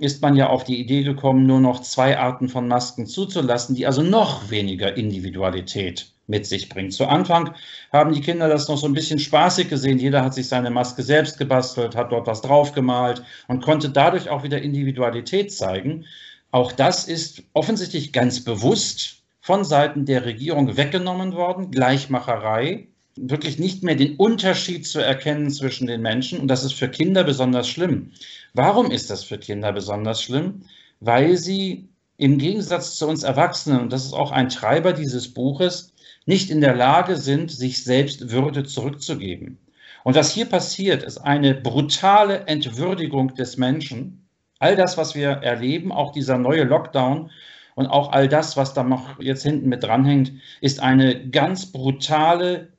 ist 0.01 0.22
man 0.22 0.36
ja 0.36 0.50
auf 0.50 0.63
die 0.63 0.79
Idee 0.79 1.03
gekommen, 1.03 1.46
nur 1.46 1.60
noch 1.60 1.82
zwei 1.82 2.18
Arten 2.18 2.50
von 2.50 2.68
Masken 2.68 3.06
zuzulassen, 3.06 3.75
die 3.75 3.86
also 3.86 4.01
noch 4.01 4.50
weniger 4.50 4.96
Individualität 4.98 6.12
mit 6.27 6.46
sich 6.46 6.70
bringt. 6.70 6.94
Zu 6.94 7.08
Anfang 7.08 7.53
haben 7.91 8.13
die 8.13 8.22
Kinder 8.22 8.48
das 8.48 8.68
noch 8.68 8.77
so 8.77 8.88
ein 8.88 8.94
bisschen 8.94 9.20
spaßig 9.20 9.68
gesehen. 9.68 9.98
Jeder 9.98 10.24
hat 10.24 10.34
sich 10.34 10.48
seine 10.48 10.70
Maske 10.70 11.01
selbst 11.01 11.38
gebastelt, 11.38 11.96
hat 11.96 12.12
dort 12.12 12.27
was 12.27 12.41
draufgemalt 12.41 13.24
und 13.48 13.63
konnte 13.63 13.89
dadurch 13.89 14.29
auch 14.29 14.44
wieder 14.44 14.62
Individualität 14.62 15.51
zeigen. 15.51 16.06
Auch 16.51 16.72
das 16.72 17.08
ist 17.08 17.44
offensichtlich 17.53 18.13
ganz 18.13 18.44
bewusst 18.44 19.24
von 19.41 19.63
Seiten 19.63 20.06
der 20.06 20.25
Regierung 20.25 20.77
weggenommen 20.77 21.34
worden. 21.34 21.72
Gleichmacherei, 21.72 22.88
wirklich 23.21 23.59
nicht 23.59 23.83
mehr 23.83 23.95
den 23.95 24.15
Unterschied 24.15 24.88
zu 24.88 24.99
erkennen 24.99 25.49
zwischen 25.49 25.88
den 25.88 26.01
Menschen. 26.01 26.39
Und 26.39 26.47
das 26.47 26.63
ist 26.63 26.73
für 26.73 26.89
Kinder 26.89 27.23
besonders 27.23 27.67
schlimm. 27.67 28.11
Warum 28.53 28.91
ist 28.91 29.09
das 29.09 29.23
für 29.23 29.38
Kinder 29.38 29.71
besonders 29.71 30.21
schlimm? 30.21 30.63
Weil 30.99 31.38
sie 31.38 31.89
im 32.17 32.38
Gegensatz 32.38 32.95
zu 32.95 33.07
uns 33.07 33.23
Erwachsenen, 33.23 33.81
und 33.81 33.93
das 33.93 34.05
ist 34.05 34.13
auch 34.13 34.31
ein 34.31 34.49
Treiber 34.49 34.93
dieses 34.93 35.33
Buches, 35.33 35.93
nicht 36.25 36.51
in 36.51 36.61
der 36.61 36.75
Lage 36.75 37.15
sind, 37.15 37.51
sich 37.51 37.83
selbst 37.83 38.29
Würde 38.29 38.63
zurückzugeben. 38.63 39.57
Und 40.03 40.15
was 40.15 40.33
hier 40.33 40.45
passiert, 40.45 41.03
ist 41.03 41.17
eine 41.17 41.53
brutale 41.55 42.47
Entwürdigung 42.47 43.35
des 43.35 43.57
Menschen. 43.57 44.27
All 44.59 44.75
das, 44.75 44.97
was 44.97 45.15
wir 45.15 45.29
erleben, 45.29 45.91
auch 45.91 46.11
dieser 46.11 46.38
neue 46.38 46.63
Lockdown 46.63 47.31
und 47.75 47.88
auch 47.88 48.11
all 48.11 48.27
das, 48.27 48.57
was 48.57 48.73
da 48.73 48.83
noch 48.83 49.19
jetzt 49.19 49.43
hinten 49.43 49.69
mit 49.69 49.83
dranhängt, 49.83 50.33
ist 50.61 50.81
eine 50.81 51.29
ganz 51.29 51.71
brutale 51.71 52.69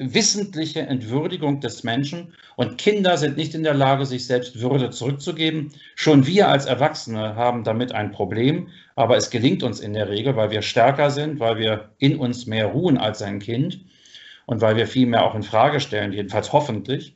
wissentliche 0.00 0.80
Entwürdigung 0.80 1.60
des 1.60 1.84
Menschen 1.84 2.32
und 2.56 2.78
Kinder 2.78 3.18
sind 3.18 3.36
nicht 3.36 3.54
in 3.54 3.62
der 3.62 3.74
Lage, 3.74 4.06
sich 4.06 4.26
selbst 4.26 4.60
Würde 4.60 4.90
zurückzugeben. 4.90 5.72
Schon 5.94 6.26
wir 6.26 6.48
als 6.48 6.64
Erwachsene 6.64 7.36
haben 7.36 7.64
damit 7.64 7.92
ein 7.92 8.10
Problem, 8.10 8.68
aber 8.96 9.18
es 9.18 9.28
gelingt 9.28 9.62
uns 9.62 9.78
in 9.78 9.92
der 9.92 10.08
Regel, 10.08 10.36
weil 10.36 10.50
wir 10.50 10.62
stärker 10.62 11.10
sind, 11.10 11.38
weil 11.38 11.58
wir 11.58 11.90
in 11.98 12.16
uns 12.16 12.46
mehr 12.46 12.66
ruhen 12.66 12.96
als 12.96 13.20
ein 13.20 13.40
Kind 13.40 13.80
und 14.46 14.62
weil 14.62 14.76
wir 14.76 14.86
viel 14.86 15.06
mehr 15.06 15.24
auch 15.24 15.34
in 15.34 15.42
Frage 15.42 15.80
stellen, 15.80 16.12
jedenfalls 16.12 16.52
hoffentlich. 16.52 17.14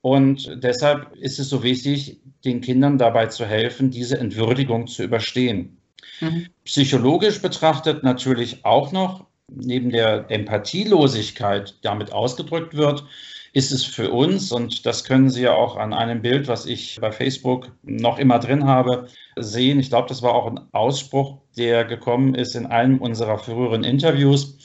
Und 0.00 0.62
deshalb 0.62 1.14
ist 1.16 1.38
es 1.38 1.50
so 1.50 1.62
wichtig, 1.62 2.18
den 2.44 2.62
Kindern 2.62 2.96
dabei 2.96 3.26
zu 3.26 3.44
helfen, 3.44 3.90
diese 3.90 4.18
Entwürdigung 4.18 4.86
zu 4.86 5.02
überstehen. 5.02 5.76
Mhm. 6.20 6.46
Psychologisch 6.64 7.42
betrachtet 7.42 8.04
natürlich 8.04 8.64
auch 8.64 8.90
noch 8.92 9.26
neben 9.48 9.90
der 9.90 10.30
Empathielosigkeit 10.30 11.76
damit 11.82 12.12
ausgedrückt 12.12 12.76
wird, 12.76 13.04
ist 13.52 13.72
es 13.72 13.84
für 13.84 14.10
uns, 14.10 14.52
und 14.52 14.84
das 14.84 15.04
können 15.04 15.30
Sie 15.30 15.42
ja 15.42 15.54
auch 15.54 15.76
an 15.76 15.94
einem 15.94 16.20
Bild, 16.20 16.46
was 16.46 16.66
ich 16.66 16.98
bei 17.00 17.10
Facebook 17.10 17.72
noch 17.82 18.18
immer 18.18 18.38
drin 18.38 18.66
habe, 18.66 19.08
sehen. 19.36 19.78
Ich 19.80 19.88
glaube, 19.88 20.08
das 20.08 20.20
war 20.20 20.34
auch 20.34 20.46
ein 20.46 20.60
Ausspruch, 20.72 21.38
der 21.56 21.84
gekommen 21.84 22.34
ist 22.34 22.54
in 22.54 22.66
einem 22.66 22.98
unserer 22.98 23.38
früheren 23.38 23.82
Interviews, 23.82 24.58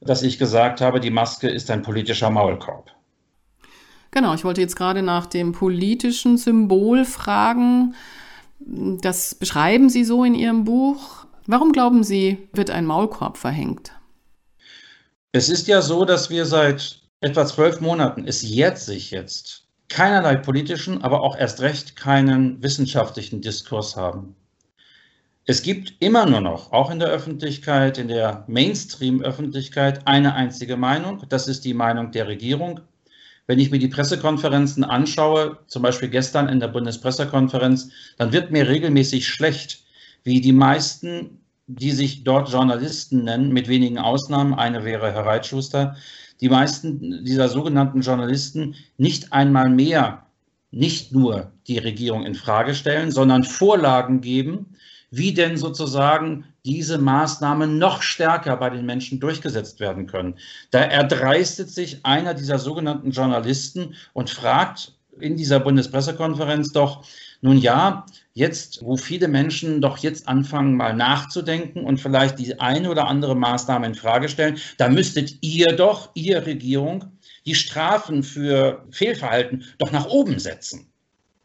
dass 0.00 0.22
ich 0.22 0.38
gesagt 0.38 0.80
habe, 0.80 0.98
die 0.98 1.10
Maske 1.10 1.48
ist 1.48 1.70
ein 1.70 1.82
politischer 1.82 2.30
Maulkorb. 2.30 2.90
Genau, 4.12 4.34
ich 4.34 4.44
wollte 4.44 4.62
jetzt 4.62 4.76
gerade 4.76 5.02
nach 5.02 5.26
dem 5.26 5.52
politischen 5.52 6.38
Symbol 6.38 7.04
fragen. 7.04 7.94
Das 8.60 9.34
beschreiben 9.34 9.90
Sie 9.90 10.04
so 10.04 10.24
in 10.24 10.34
Ihrem 10.34 10.64
Buch. 10.64 11.26
Warum 11.46 11.72
glauben 11.72 12.02
Sie, 12.02 12.48
wird 12.52 12.70
ein 12.70 12.86
Maulkorb 12.86 13.36
verhängt? 13.36 13.92
Es 15.34 15.48
ist 15.48 15.66
ja 15.66 15.80
so, 15.80 16.04
dass 16.04 16.28
wir 16.28 16.44
seit 16.44 17.00
etwa 17.22 17.46
zwölf 17.46 17.80
Monaten, 17.80 18.26
es 18.26 18.42
jährt 18.42 18.78
sich 18.78 19.10
jetzt, 19.10 19.64
keinerlei 19.88 20.36
politischen, 20.36 21.02
aber 21.02 21.22
auch 21.22 21.38
erst 21.38 21.62
recht 21.62 21.96
keinen 21.96 22.62
wissenschaftlichen 22.62 23.40
Diskurs 23.40 23.96
haben. 23.96 24.36
Es 25.46 25.62
gibt 25.62 25.94
immer 26.00 26.26
nur 26.26 26.42
noch, 26.42 26.70
auch 26.72 26.90
in 26.90 26.98
der 26.98 27.08
Öffentlichkeit, 27.08 27.96
in 27.96 28.08
der 28.08 28.44
Mainstream-Öffentlichkeit, 28.46 30.06
eine 30.06 30.34
einzige 30.34 30.76
Meinung. 30.76 31.24
Das 31.30 31.48
ist 31.48 31.64
die 31.64 31.74
Meinung 31.74 32.12
der 32.12 32.28
Regierung. 32.28 32.80
Wenn 33.46 33.58
ich 33.58 33.70
mir 33.70 33.78
die 33.78 33.88
Pressekonferenzen 33.88 34.84
anschaue, 34.84 35.60
zum 35.66 35.82
Beispiel 35.82 36.10
gestern 36.10 36.50
in 36.50 36.60
der 36.60 36.68
Bundespressekonferenz, 36.68 37.88
dann 38.18 38.34
wird 38.34 38.50
mir 38.50 38.68
regelmäßig 38.68 39.26
schlecht, 39.26 39.82
wie 40.24 40.42
die 40.42 40.52
meisten 40.52 41.41
die 41.66 41.92
sich 41.92 42.24
dort 42.24 42.50
Journalisten 42.50 43.24
nennen, 43.24 43.52
mit 43.52 43.68
wenigen 43.68 43.98
Ausnahmen. 43.98 44.54
Eine 44.54 44.84
wäre 44.84 45.12
Herr 45.12 45.26
Reitschuster. 45.26 45.96
Die 46.40 46.48
meisten 46.48 47.24
dieser 47.24 47.48
sogenannten 47.48 48.00
Journalisten 48.00 48.74
nicht 48.96 49.32
einmal 49.32 49.70
mehr, 49.70 50.26
nicht 50.70 51.12
nur 51.12 51.52
die 51.68 51.78
Regierung 51.78 52.26
in 52.26 52.34
Frage 52.34 52.74
stellen, 52.74 53.10
sondern 53.10 53.44
Vorlagen 53.44 54.20
geben, 54.20 54.74
wie 55.10 55.34
denn 55.34 55.56
sozusagen 55.56 56.46
diese 56.64 56.98
Maßnahmen 56.98 57.78
noch 57.78 58.02
stärker 58.02 58.56
bei 58.56 58.70
den 58.70 58.86
Menschen 58.86 59.20
durchgesetzt 59.20 59.78
werden 59.78 60.06
können. 60.06 60.34
Da 60.70 60.80
erdreistet 60.80 61.70
sich 61.70 62.04
einer 62.04 62.34
dieser 62.34 62.58
sogenannten 62.58 63.10
Journalisten 63.10 63.94
und 64.14 64.30
fragt 64.30 64.94
in 65.20 65.36
dieser 65.36 65.60
Bundespressekonferenz 65.60 66.72
doch, 66.72 67.04
nun 67.42 67.58
ja, 67.58 68.06
jetzt, 68.34 68.82
wo 68.82 68.96
viele 68.96 69.28
Menschen 69.28 69.80
doch 69.80 69.98
jetzt 69.98 70.28
anfangen, 70.28 70.76
mal 70.76 70.94
nachzudenken 70.94 71.84
und 71.84 71.98
vielleicht 71.98 72.38
die 72.38 72.58
eine 72.60 72.90
oder 72.90 73.06
andere 73.06 73.36
Maßnahme 73.36 73.86
in 73.86 73.94
Frage 73.94 74.28
stellen, 74.28 74.58
da 74.78 74.88
müsstet 74.88 75.36
ihr 75.42 75.72
doch, 75.72 76.10
ihr 76.14 76.46
Regierung, 76.46 77.04
die 77.44 77.54
Strafen 77.54 78.22
für 78.22 78.86
Fehlverhalten 78.90 79.64
doch 79.78 79.92
nach 79.92 80.06
oben 80.06 80.38
setzen. 80.38 80.86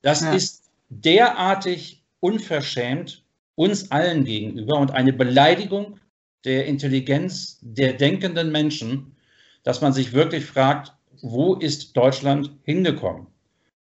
Das 0.01 0.21
ja. 0.21 0.33
ist 0.33 0.63
derartig 0.89 2.03
unverschämt 2.19 3.23
uns 3.55 3.91
allen 3.91 4.23
gegenüber 4.23 4.77
und 4.77 4.91
eine 4.91 5.13
Beleidigung 5.13 5.99
der 6.45 6.65
Intelligenz 6.67 7.57
der 7.61 7.93
denkenden 7.93 8.51
Menschen, 8.51 9.15
dass 9.63 9.81
man 9.81 9.91
sich 9.91 10.13
wirklich 10.13 10.45
fragt, 10.45 10.93
wo 11.21 11.55
ist 11.55 11.97
Deutschland 11.97 12.51
hingekommen? 12.63 13.27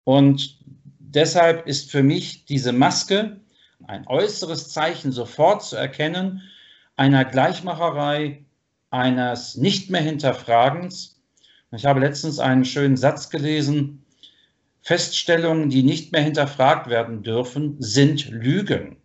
Und 0.04 0.58
deshalb 1.14 1.66
ist 1.66 1.90
für 1.90 2.02
mich 2.02 2.44
diese 2.44 2.72
Maske 2.72 3.40
ein 3.86 4.06
äußeres 4.06 4.68
Zeichen 4.70 5.12
sofort 5.12 5.64
zu 5.64 5.76
erkennen 5.76 6.42
einer 6.96 7.24
Gleichmacherei, 7.24 8.44
eines 8.90 9.56
nicht 9.56 9.90
mehr 9.90 10.02
Hinterfragens. 10.02 11.20
Ich 11.72 11.86
habe 11.86 12.00
letztens 12.00 12.38
einen 12.38 12.66
schönen 12.66 12.98
Satz 12.98 13.30
gelesen. 13.30 14.04
Feststellungen, 14.82 15.70
die 15.70 15.82
nicht 15.82 16.12
mehr 16.12 16.20
hinterfragt 16.20 16.88
werden 16.90 17.22
dürfen, 17.22 17.76
sind 17.78 18.28
Lügen. 18.28 18.98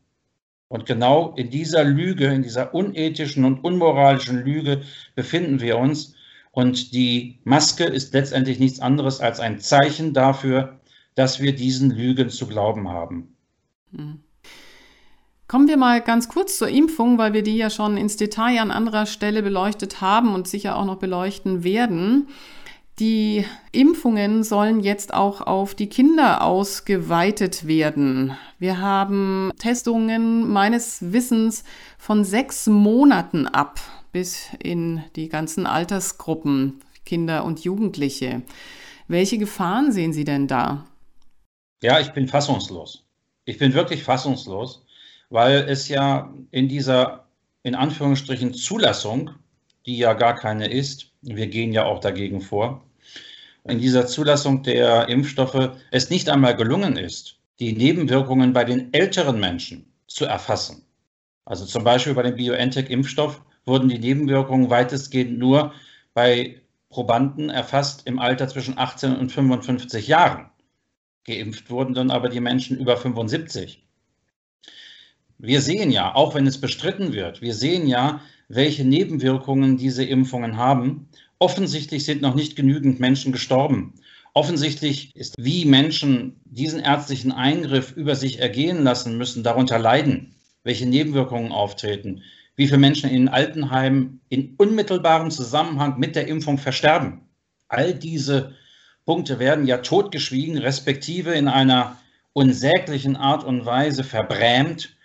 Und 0.67 0.85
genau 0.85 1.33
in 1.37 1.49
dieser 1.49 1.85
Lüge, 1.85 2.25
in 2.25 2.43
dieser 2.43 2.73
unethischen 2.73 3.45
und 3.45 3.63
unmoralischen 3.63 4.43
Lüge 4.43 4.81
befinden 5.15 5.61
wir 5.61 5.77
uns. 5.77 6.15
Und 6.51 6.91
die 6.93 7.39
Maske 7.45 7.85
ist 7.85 8.13
letztendlich 8.13 8.59
nichts 8.59 8.81
anderes 8.81 9.21
als 9.21 9.39
ein 9.39 9.59
Zeichen 9.59 10.13
dafür, 10.13 10.77
dass 11.17 11.41
wir 11.41 11.55
diesen 11.55 11.89
Lügen 11.89 12.29
zu 12.29 12.45
glauben 12.45 12.89
haben. 12.89 13.35
Hm. 13.91 14.19
Kommen 15.47 15.67
wir 15.67 15.77
mal 15.77 16.01
ganz 16.01 16.29
kurz 16.29 16.57
zur 16.57 16.67
Impfung, 16.67 17.17
weil 17.17 17.33
wir 17.33 17.41
die 17.41 17.57
ja 17.57 17.71
schon 17.71 17.97
ins 17.97 18.17
Detail 18.17 18.61
an 18.61 18.69
anderer 18.69 19.07
Stelle 19.07 19.41
beleuchtet 19.41 19.99
haben 19.99 20.35
und 20.35 20.47
sicher 20.47 20.77
auch 20.77 20.85
noch 20.85 20.97
beleuchten 20.97 21.63
werden. 21.63 22.27
Die 22.99 23.45
Impfungen 23.71 24.43
sollen 24.43 24.79
jetzt 24.79 25.13
auch 25.13 25.41
auf 25.41 25.73
die 25.73 25.87
Kinder 25.87 26.43
ausgeweitet 26.43 27.65
werden. 27.65 28.37
Wir 28.59 28.79
haben 28.79 29.51
Testungen 29.57 30.47
meines 30.47 31.13
Wissens 31.13 31.63
von 31.97 32.25
sechs 32.25 32.67
Monaten 32.67 33.47
ab 33.47 33.79
bis 34.11 34.49
in 34.61 35.03
die 35.15 35.29
ganzen 35.29 35.65
Altersgruppen, 35.65 36.81
Kinder 37.05 37.43
und 37.43 37.63
Jugendliche. 37.63 38.43
Welche 39.07 39.39
Gefahren 39.39 39.91
sehen 39.91 40.13
Sie 40.13 40.25
denn 40.25 40.47
da? 40.47 40.85
Ja, 41.83 41.99
ich 41.99 42.11
bin 42.11 42.27
fassungslos. 42.27 43.05
Ich 43.45 43.59
bin 43.59 43.73
wirklich 43.73 44.03
fassungslos, 44.03 44.83
weil 45.29 45.65
es 45.69 45.87
ja 45.87 46.33
in 46.51 46.67
dieser, 46.67 47.27
in 47.63 47.75
Anführungsstrichen, 47.75 48.53
Zulassung, 48.53 49.31
die 49.85 49.97
ja 49.97 50.13
gar 50.13 50.35
keine 50.35 50.67
ist, 50.67 51.11
wir 51.21 51.47
gehen 51.47 51.73
ja 51.73 51.85
auch 51.85 51.99
dagegen 51.99 52.41
vor, 52.41 52.83
in 53.65 53.79
dieser 53.79 54.07
Zulassung 54.07 54.63
der 54.63 55.07
Impfstoffe 55.09 55.71
es 55.91 56.09
nicht 56.09 56.29
einmal 56.29 56.55
gelungen 56.55 56.97
ist, 56.97 57.37
die 57.59 57.73
Nebenwirkungen 57.73 58.53
bei 58.53 58.63
den 58.63 58.93
älteren 58.93 59.39
Menschen 59.39 59.85
zu 60.07 60.25
erfassen. 60.25 60.83
Also 61.45 61.65
zum 61.65 61.83
Beispiel 61.83 62.13
bei 62.13 62.23
dem 62.23 62.35
BioNTech-Impfstoff 62.35 63.41
wurden 63.65 63.89
die 63.89 63.99
Nebenwirkungen 63.99 64.69
weitestgehend 64.69 65.37
nur 65.37 65.73
bei 66.13 66.59
Probanden 66.89 67.49
erfasst 67.49 68.07
im 68.07 68.19
Alter 68.19 68.47
zwischen 68.47 68.77
18 68.77 69.15
und 69.15 69.31
55 69.31 70.07
Jahren. 70.07 70.49
Geimpft 71.27 71.69
wurden 71.69 71.93
dann 71.93 72.09
aber 72.09 72.29
die 72.29 72.39
Menschen 72.39 72.79
über 72.79 72.95
75. 72.95 73.83
Wir 75.37 75.61
sehen 75.61 75.91
ja, 75.91 76.15
auch 76.15 76.33
wenn 76.33 76.47
es 76.47 76.59
bestritten 76.59 77.13
wird, 77.13 77.41
wir 77.41 77.53
sehen 77.53 77.85
ja, 77.85 78.21
welche 78.47 78.85
Nebenwirkungen 78.85 79.77
diese 79.77 80.05
Impfungen 80.05 80.55
haben. 80.55 81.09
Offensichtlich 81.37 82.05
sind 82.05 82.21
noch 82.21 82.33
nicht 82.33 82.55
genügend 82.55 82.99
Menschen 83.01 83.33
gestorben. 83.33 83.93
Offensichtlich 84.33 85.15
ist, 85.15 85.35
wie 85.37 85.65
Menschen 85.65 86.39
diesen 86.45 86.79
ärztlichen 86.79 87.33
Eingriff 87.33 87.91
über 87.91 88.15
sich 88.15 88.39
ergehen 88.39 88.83
lassen 88.83 89.17
müssen, 89.17 89.43
darunter 89.43 89.79
leiden, 89.79 90.33
welche 90.63 90.85
Nebenwirkungen 90.85 91.51
auftreten, 91.51 92.23
wie 92.55 92.67
viele 92.67 92.79
Menschen 92.79 93.09
in 93.09 93.27
Altenheimen 93.27 94.21
in 94.29 94.55
unmittelbarem 94.57 95.29
Zusammenhang 95.29 95.99
mit 95.99 96.15
der 96.15 96.27
Impfung 96.27 96.57
versterben. 96.57 97.21
All 97.67 97.93
diese 97.93 98.55
Punkte 99.07 99.39
werden 99.39 99.65
ja 99.65 99.77
totgeschwiegen, 99.77 100.59
respektive 100.59 101.33
in 101.33 101.47
einer 101.47 101.97
unsäglichen 102.33 103.15
Art 103.15 103.43
und 103.43 103.65
Weise 103.65 104.03
verbrämt 104.03 104.95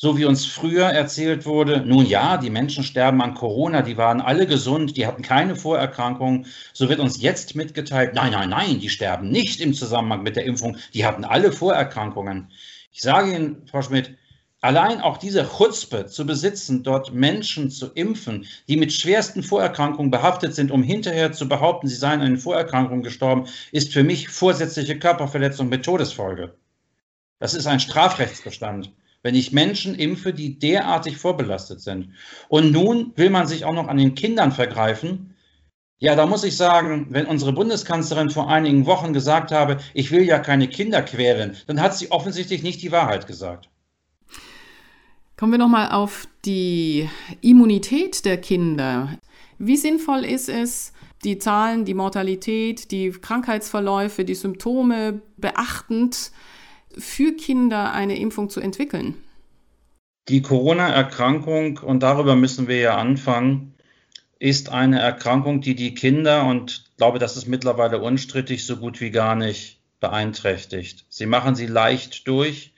so 0.00 0.16
wie 0.16 0.24
uns 0.24 0.46
früher 0.46 0.86
erzählt 0.86 1.44
wurde, 1.44 1.82
nun 1.84 2.06
ja, 2.06 2.38
die 2.38 2.48
Menschen 2.48 2.84
sterben 2.84 3.20
an 3.20 3.34
Corona, 3.34 3.82
die 3.82 3.98
waren 3.98 4.22
alle 4.22 4.46
gesund, 4.46 4.96
die 4.96 5.06
hatten 5.06 5.20
keine 5.20 5.56
Vorerkrankungen, 5.56 6.46
so 6.72 6.88
wird 6.88 7.00
uns 7.00 7.20
jetzt 7.20 7.54
mitgeteilt, 7.54 8.14
nein, 8.14 8.32
nein, 8.32 8.48
nein, 8.48 8.80
die 8.80 8.88
sterben 8.88 9.28
nicht 9.28 9.60
im 9.60 9.74
Zusammenhang 9.74 10.22
mit 10.22 10.36
der 10.36 10.46
Impfung, 10.46 10.78
die 10.94 11.04
hatten 11.04 11.24
alle 11.24 11.52
Vorerkrankungen. 11.52 12.50
Ich 12.90 13.02
sage 13.02 13.34
Ihnen, 13.34 13.66
Frau 13.66 13.82
Schmidt, 13.82 14.16
allein 14.60 15.00
auch 15.00 15.16
diese 15.16 15.48
Chutzpe 15.48 16.06
zu 16.06 16.26
besitzen, 16.26 16.82
dort 16.82 17.12
Menschen 17.12 17.70
zu 17.70 17.86
impfen, 17.94 18.46
die 18.68 18.76
mit 18.76 18.92
schwersten 18.92 19.42
Vorerkrankungen 19.42 20.10
behaftet 20.10 20.54
sind, 20.54 20.70
um 20.70 20.82
hinterher 20.82 21.32
zu 21.32 21.48
behaupten, 21.48 21.88
sie 21.88 21.96
seien 21.96 22.20
an 22.20 22.26
den 22.26 22.38
Vorerkrankungen 22.38 23.02
gestorben, 23.02 23.46
ist 23.72 23.92
für 23.92 24.04
mich 24.04 24.28
vorsätzliche 24.28 24.98
Körperverletzung 24.98 25.68
mit 25.68 25.84
Todesfolge. 25.84 26.54
Das 27.38 27.54
ist 27.54 27.66
ein 27.66 27.80
Strafrechtsbestand 27.80 28.92
wenn 29.22 29.34
ich 29.34 29.52
Menschen 29.52 29.94
impfe, 29.94 30.32
die 30.32 30.58
derartig 30.58 31.18
vorbelastet 31.18 31.80
sind. 31.80 32.10
Und 32.48 32.72
nun 32.72 33.12
will 33.16 33.30
man 33.30 33.46
sich 33.46 33.64
auch 33.64 33.74
noch 33.74 33.88
an 33.88 33.98
den 33.98 34.14
Kindern 34.14 34.52
vergreifen. 34.52 35.34
Ja, 35.98 36.16
da 36.16 36.24
muss 36.24 36.44
ich 36.44 36.56
sagen, 36.56 37.08
wenn 37.10 37.26
unsere 37.26 37.52
Bundeskanzlerin 37.52 38.30
vor 38.30 38.48
einigen 38.48 38.86
Wochen 38.86 39.12
gesagt 39.12 39.52
habe, 39.52 39.78
ich 39.92 40.10
will 40.10 40.22
ja 40.22 40.38
keine 40.38 40.68
Kinder 40.68 41.02
quälen, 41.02 41.56
dann 41.66 41.80
hat 41.80 41.96
sie 41.96 42.10
offensichtlich 42.10 42.62
nicht 42.62 42.80
die 42.80 42.92
Wahrheit 42.92 43.26
gesagt. 43.26 43.68
Kommen 45.40 45.52
wir 45.52 45.58
nochmal 45.58 45.90
auf 45.90 46.28
die 46.44 47.08
Immunität 47.40 48.26
der 48.26 48.36
Kinder. 48.36 49.16
Wie 49.58 49.78
sinnvoll 49.78 50.26
ist 50.26 50.50
es, 50.50 50.92
die 51.24 51.38
Zahlen, 51.38 51.86
die 51.86 51.94
Mortalität, 51.94 52.90
die 52.90 53.10
Krankheitsverläufe, 53.10 54.26
die 54.26 54.34
Symptome 54.34 55.22
beachtend 55.38 56.32
für 56.98 57.32
Kinder 57.32 57.90
eine 57.94 58.18
Impfung 58.18 58.50
zu 58.50 58.60
entwickeln? 58.60 59.14
Die 60.28 60.42
Corona-Erkrankung, 60.42 61.78
und 61.78 62.02
darüber 62.02 62.36
müssen 62.36 62.68
wir 62.68 62.76
ja 62.78 62.98
anfangen, 62.98 63.72
ist 64.38 64.68
eine 64.68 65.00
Erkrankung, 65.00 65.62
die 65.62 65.74
die 65.74 65.94
Kinder, 65.94 66.44
und 66.44 66.84
ich 66.90 66.96
glaube, 66.98 67.18
das 67.18 67.38
ist 67.38 67.46
mittlerweile 67.46 68.02
unstrittig, 68.02 68.66
so 68.66 68.76
gut 68.76 69.00
wie 69.00 69.10
gar 69.10 69.36
nicht 69.36 69.80
beeinträchtigt. 70.00 71.06
Sie 71.08 71.24
machen 71.24 71.54
sie 71.54 71.66
leicht 71.66 72.28
durch. 72.28 72.69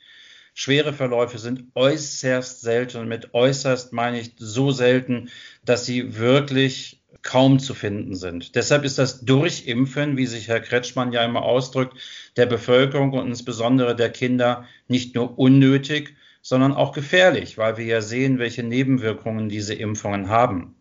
Schwere 0.55 0.93
Verläufe 0.93 1.39
sind 1.39 1.65
äußerst 1.75 2.61
selten. 2.61 2.99
Und 2.99 3.09
mit 3.09 3.35
äußerst 3.35 3.93
meine 3.93 4.21
ich 4.21 4.33
so 4.39 4.71
selten, 4.71 5.31
dass 5.65 5.87
sie 5.87 6.19
wirklich 6.19 7.03
kaum 7.23 7.59
zu 7.59 7.75
finden 7.75 8.15
sind. 8.15 8.55
Deshalb 8.57 8.85
ist 8.85 8.99
das 8.99 9.25
Durchimpfen, 9.25 10.17
wie 10.17 10.27
sich 10.27 10.49
Herr 10.49 10.61
Kretschmann 10.61 11.13
ja 11.13 11.25
immer 11.25 11.43
ausdrückt, 11.43 11.97
der 12.37 12.47
Bevölkerung 12.47 13.13
und 13.13 13.29
insbesondere 13.29 13.95
der 13.95 14.11
Kinder 14.11 14.67
nicht 14.89 15.15
nur 15.15 15.39
unnötig, 15.39 16.15
sondern 16.43 16.73
auch 16.73 16.93
gefährlich, 16.93 17.57
weil 17.57 17.77
wir 17.77 17.85
ja 17.85 18.01
sehen, 18.01 18.39
welche 18.39 18.65
Nebenwirkungen 18.65 19.49
diese 19.49 19.75
Impfungen 19.75 20.29
haben. 20.29 20.75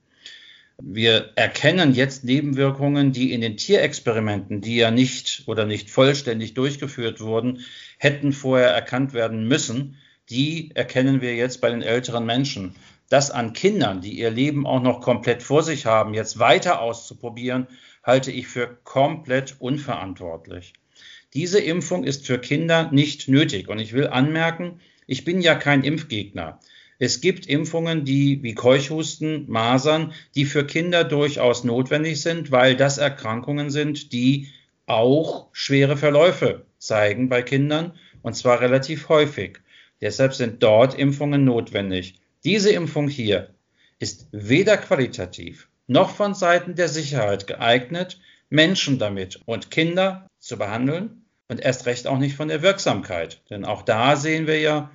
Wir 0.83 1.31
erkennen 1.35 1.93
jetzt 1.93 2.23
Nebenwirkungen, 2.23 3.11
die 3.11 3.33
in 3.33 3.41
den 3.41 3.57
Tierexperimenten, 3.57 4.61
die 4.61 4.77
ja 4.77 4.91
nicht 4.91 5.43
oder 5.45 5.65
nicht 5.65 5.89
vollständig 5.89 6.53
durchgeführt 6.53 7.21
wurden, 7.21 7.61
hätten 7.97 8.33
vorher 8.33 8.69
erkannt 8.69 9.13
werden 9.13 9.47
müssen. 9.47 9.97
Die 10.29 10.71
erkennen 10.73 11.21
wir 11.21 11.35
jetzt 11.35 11.61
bei 11.61 11.69
den 11.69 11.81
älteren 11.81 12.25
Menschen 12.25 12.75
das 13.11 13.29
an 13.29 13.51
Kindern, 13.51 13.99
die 13.99 14.17
ihr 14.17 14.31
Leben 14.31 14.65
auch 14.65 14.81
noch 14.81 15.01
komplett 15.01 15.43
vor 15.43 15.63
sich 15.63 15.85
haben, 15.85 16.13
jetzt 16.13 16.39
weiter 16.39 16.81
auszuprobieren, 16.81 17.67
halte 18.03 18.31
ich 18.31 18.47
für 18.47 18.77
komplett 18.85 19.57
unverantwortlich. 19.59 20.71
Diese 21.33 21.59
Impfung 21.59 22.05
ist 22.05 22.25
für 22.25 22.39
Kinder 22.39 22.89
nicht 22.93 23.27
nötig. 23.27 23.67
Und 23.67 23.79
ich 23.79 23.91
will 23.91 24.07
anmerken, 24.07 24.79
ich 25.07 25.25
bin 25.25 25.41
ja 25.41 25.55
kein 25.55 25.83
Impfgegner. 25.83 26.61
Es 27.03 27.19
gibt 27.19 27.47
Impfungen, 27.47 28.05
die 28.05 28.43
wie 28.43 28.53
Keuchhusten, 28.53 29.49
Masern, 29.49 30.13
die 30.35 30.45
für 30.45 30.67
Kinder 30.67 31.03
durchaus 31.03 31.63
notwendig 31.63 32.21
sind, 32.21 32.51
weil 32.51 32.75
das 32.75 32.99
Erkrankungen 32.99 33.71
sind, 33.71 34.13
die 34.13 34.49
auch 34.85 35.47
schwere 35.51 35.97
Verläufe 35.97 36.67
zeigen 36.77 37.27
bei 37.27 37.41
Kindern, 37.41 37.93
und 38.21 38.35
zwar 38.35 38.61
relativ 38.61 39.09
häufig. 39.09 39.61
Deshalb 39.99 40.35
sind 40.35 40.61
dort 40.61 40.93
Impfungen 40.93 41.43
notwendig. 41.43 42.19
Diese 42.43 42.71
Impfung 42.71 43.09
hier 43.09 43.49
ist 43.97 44.27
weder 44.31 44.77
qualitativ 44.77 45.69
noch 45.87 46.11
von 46.11 46.35
Seiten 46.35 46.75
der 46.75 46.87
Sicherheit 46.87 47.47
geeignet, 47.47 48.19
Menschen 48.51 48.99
damit 48.99 49.41
und 49.45 49.71
Kinder 49.71 50.27
zu 50.37 50.55
behandeln 50.55 51.25
und 51.47 51.61
erst 51.61 51.87
recht 51.87 52.05
auch 52.05 52.19
nicht 52.19 52.35
von 52.35 52.49
der 52.49 52.61
Wirksamkeit. 52.61 53.41
Denn 53.49 53.65
auch 53.65 53.81
da 53.81 54.15
sehen 54.15 54.45
wir 54.45 54.59
ja, 54.59 54.91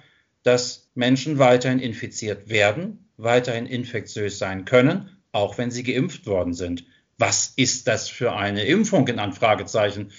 dass 0.46 0.90
Menschen 0.94 1.38
weiterhin 1.38 1.80
infiziert 1.80 2.48
werden, 2.48 3.08
weiterhin 3.16 3.66
infektiös 3.66 4.38
sein 4.38 4.64
können, 4.64 5.16
auch 5.32 5.58
wenn 5.58 5.72
sie 5.72 5.82
geimpft 5.82 6.26
worden 6.26 6.54
sind. 6.54 6.84
Was 7.18 7.52
ist 7.56 7.88
das 7.88 8.08
für 8.08 8.32
eine 8.32 8.64
Impfung 8.64 9.08
in 9.08 9.18
Anfragezeichen, 9.18 10.12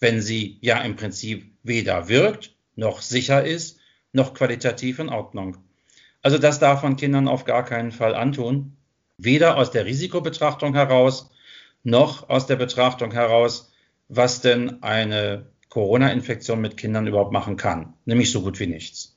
wenn 0.00 0.22
sie 0.22 0.58
ja 0.62 0.80
im 0.80 0.96
Prinzip 0.96 1.52
weder 1.62 2.08
wirkt, 2.08 2.54
noch 2.76 3.02
sicher 3.02 3.44
ist, 3.44 3.78
noch 4.12 4.32
qualitativ 4.32 5.00
in 5.00 5.10
Ordnung? 5.10 5.58
Also 6.22 6.38
das 6.38 6.58
darf 6.58 6.82
man 6.82 6.96
Kindern 6.96 7.28
auf 7.28 7.44
gar 7.44 7.64
keinen 7.64 7.92
Fall 7.92 8.14
antun. 8.14 8.78
Weder 9.18 9.58
aus 9.58 9.70
der 9.70 9.84
Risikobetrachtung 9.84 10.72
heraus, 10.72 11.30
noch 11.82 12.30
aus 12.30 12.46
der 12.46 12.56
Betrachtung 12.56 13.12
heraus, 13.12 13.70
was 14.08 14.40
denn 14.40 14.82
eine 14.82 15.50
Corona-Infektion 15.68 16.62
mit 16.62 16.78
Kindern 16.78 17.06
überhaupt 17.06 17.32
machen 17.32 17.58
kann. 17.58 17.92
Nämlich 18.06 18.32
so 18.32 18.40
gut 18.40 18.58
wie 18.60 18.66
nichts. 18.66 19.13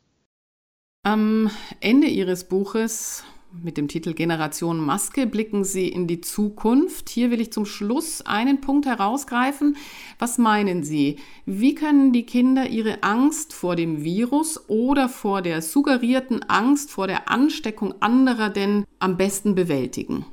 Am 1.07 1.49
Ende 1.79 2.07
Ihres 2.07 2.43
Buches 2.43 3.23
mit 3.63 3.77
dem 3.77 3.87
Titel 3.87 4.13
Generation 4.13 4.77
Maske 4.77 5.25
blicken 5.25 5.63
Sie 5.63 5.87
in 5.87 6.05
die 6.05 6.19
Zukunft. 6.19 7.07
Hier 7.07 7.31
will 7.31 7.39
ich 7.39 7.53
zum 7.53 7.65
Schluss 7.65 8.25
einen 8.25 8.59
Punkt 8.59 8.85
herausgreifen. 8.85 9.77
Was 10.19 10.37
meinen 10.37 10.83
Sie? 10.83 11.15
Wie 11.45 11.75
können 11.75 12.11
die 12.11 12.25
Kinder 12.25 12.67
ihre 12.67 13.03
Angst 13.03 13.53
vor 13.53 13.77
dem 13.77 14.03
Virus 14.03 14.69
oder 14.69 15.07
vor 15.07 15.41
der 15.41 15.61
suggerierten 15.61 16.43
Angst 16.49 16.91
vor 16.91 17.07
der 17.07 17.31
Ansteckung 17.31 17.93
anderer 18.01 18.49
denn 18.49 18.83
am 18.99 19.15
besten 19.15 19.55
bewältigen? 19.55 20.25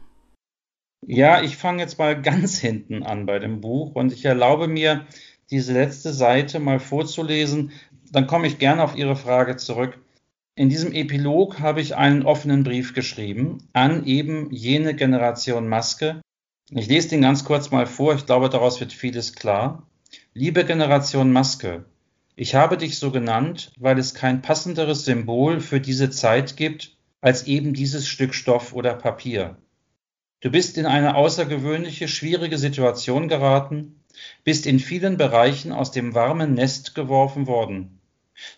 Ja, 1.06 1.40
ich 1.40 1.56
fange 1.56 1.82
jetzt 1.82 2.00
mal 2.00 2.20
ganz 2.20 2.58
hinten 2.58 3.04
an 3.04 3.26
bei 3.26 3.38
dem 3.38 3.60
Buch 3.60 3.94
und 3.94 4.12
ich 4.12 4.24
erlaube 4.24 4.66
mir, 4.66 5.06
diese 5.52 5.72
letzte 5.72 6.12
Seite 6.12 6.58
mal 6.58 6.80
vorzulesen. 6.80 7.70
Dann 8.10 8.26
komme 8.26 8.48
ich 8.48 8.58
gerne 8.58 8.82
auf 8.82 8.96
Ihre 8.96 9.14
Frage 9.14 9.54
zurück. 9.54 10.00
In 10.57 10.69
diesem 10.69 10.93
Epilog 10.93 11.59
habe 11.59 11.81
ich 11.81 11.97
einen 11.97 12.23
offenen 12.23 12.62
Brief 12.62 12.95
geschrieben 12.95 13.69
an 13.73 14.07
eben 14.07 14.53
jene 14.53 14.95
Generation 14.95 15.67
Maske. 15.67 16.21
Ich 16.71 16.87
lese 16.87 17.09
den 17.09 17.23
ganz 17.23 17.45
kurz 17.45 17.73
mal 17.73 17.87
vor, 17.87 18.14
ich 18.14 18.25
glaube, 18.25 18.49
daraus 18.49 18.79
wird 18.79 18.93
vieles 18.93 19.35
klar. 19.35 19.88
Liebe 20.33 20.64
Generation 20.64 21.33
Maske, 21.33 21.87
ich 22.37 22.55
habe 22.55 22.77
dich 22.77 22.99
so 23.01 23.11
genannt, 23.11 23.73
weil 23.79 23.99
es 23.99 24.14
kein 24.14 24.43
passenderes 24.43 25.05
Symbol 25.05 25.59
für 25.59 25.81
diese 25.81 26.11
Zeit 26.11 26.57
gibt 26.57 26.97
als 27.21 27.49
eben 27.49 27.75
dieses 27.75 28.07
Stück 28.07 28.33
Stoff 28.33 28.75
oder 28.75 28.95
Papier. 28.95 29.57
Du 30.38 30.53
bist 30.53 30.79
in 30.79 30.87
eine 30.87 31.17
außergewöhnliche, 31.17 32.07
schwierige 32.07 32.59
Situation 32.59 33.27
geraten, 33.27 34.05
bist 34.45 34.67
in 34.67 34.79
vielen 34.79 35.17
Bereichen 35.17 35.73
aus 35.73 35.90
dem 35.90 36.14
warmen 36.14 36.55
Nest 36.55 36.95
geworfen 36.95 37.49
worden. 37.49 37.93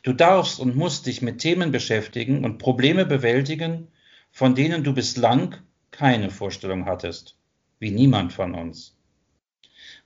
Du 0.02 0.12
darfst 0.12 0.60
und 0.60 0.76
musst 0.76 1.06
dich 1.06 1.22
mit 1.22 1.38
Themen 1.38 1.70
beschäftigen 1.70 2.44
und 2.44 2.58
Probleme 2.58 3.04
bewältigen, 3.06 3.88
von 4.30 4.54
denen 4.54 4.84
du 4.84 4.94
bislang 4.94 5.56
keine 5.90 6.30
Vorstellung 6.30 6.86
hattest, 6.86 7.38
wie 7.78 7.90
niemand 7.90 8.32
von 8.32 8.54
uns. 8.54 8.96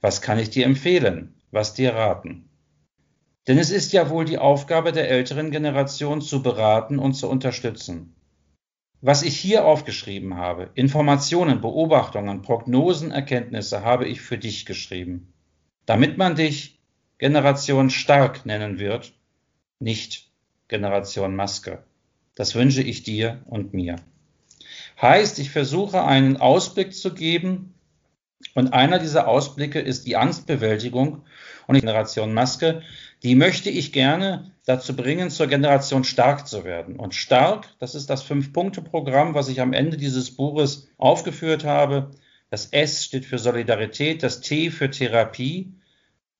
Was 0.00 0.20
kann 0.22 0.38
ich 0.38 0.50
dir 0.50 0.64
empfehlen, 0.66 1.34
was 1.50 1.74
dir 1.74 1.94
raten? 1.94 2.48
Denn 3.48 3.58
es 3.58 3.70
ist 3.70 3.92
ja 3.92 4.10
wohl 4.10 4.24
die 4.24 4.38
Aufgabe 4.38 4.92
der 4.92 5.10
älteren 5.10 5.50
Generation 5.50 6.20
zu 6.20 6.42
beraten 6.42 6.98
und 6.98 7.14
zu 7.14 7.28
unterstützen. 7.28 8.14
was 9.00 9.22
ich 9.22 9.38
hier 9.38 9.64
aufgeschrieben 9.64 10.36
habe, 10.36 10.70
Informationen, 10.74 11.60
Beobachtungen, 11.60 12.42
Prognosen, 12.42 13.10
Erkenntnisse, 13.10 13.82
habe 13.82 14.06
ich 14.06 14.20
für 14.20 14.36
dich 14.38 14.66
geschrieben, 14.66 15.32
damit 15.86 16.18
man 16.18 16.36
dich 16.36 16.78
Generation 17.18 17.90
Stark 17.90 18.44
nennen 18.46 18.78
wird, 18.78 19.14
nicht 19.80 20.30
Generation 20.68 21.34
Maske. 21.34 21.82
Das 22.36 22.54
wünsche 22.54 22.82
ich 22.82 23.02
dir 23.02 23.42
und 23.46 23.74
mir. 23.74 23.96
Heißt, 25.00 25.38
ich 25.38 25.50
versuche 25.50 26.04
einen 26.04 26.36
Ausblick 26.36 26.94
zu 26.94 27.12
geben 27.12 27.74
und 28.54 28.72
einer 28.72 28.98
dieser 28.98 29.28
Ausblicke 29.28 29.80
ist 29.80 30.06
die 30.06 30.16
Angstbewältigung 30.16 31.22
und 31.66 31.74
die 31.74 31.80
Generation 31.80 32.32
Maske, 32.32 32.82
die 33.22 33.34
möchte 33.34 33.70
ich 33.70 33.92
gerne 33.92 34.52
dazu 34.64 34.96
bringen, 34.96 35.30
zur 35.30 35.46
Generation 35.46 36.04
stark 36.04 36.46
zu 36.46 36.64
werden. 36.64 36.96
Und 36.96 37.14
stark, 37.14 37.68
das 37.78 37.94
ist 37.94 38.08
das 38.08 38.22
Fünf-Punkte-Programm, 38.22 39.34
was 39.34 39.48
ich 39.48 39.60
am 39.60 39.72
Ende 39.72 39.96
dieses 39.96 40.30
Buches 40.36 40.88
aufgeführt 40.96 41.64
habe. 41.64 42.10
Das 42.48 42.66
S 42.66 43.04
steht 43.04 43.26
für 43.26 43.38
Solidarität, 43.38 44.22
das 44.22 44.40
T 44.40 44.70
für 44.70 44.90
Therapie, 44.90 45.74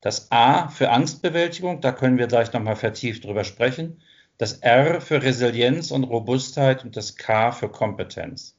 das 0.00 0.32
A 0.32 0.68
für 0.68 0.90
Angstbewältigung, 0.90 1.80
da 1.80 1.92
können 1.92 2.18
wir 2.18 2.26
gleich 2.26 2.52
nochmal 2.52 2.76
vertieft 2.76 3.24
drüber 3.24 3.44
sprechen, 3.44 4.00
das 4.38 4.54
R 4.54 5.00
für 5.00 5.22
Resilienz 5.22 5.90
und 5.90 6.04
Robustheit 6.04 6.84
und 6.84 6.96
das 6.96 7.16
K 7.16 7.52
für 7.52 7.68
Kompetenz. 7.68 8.56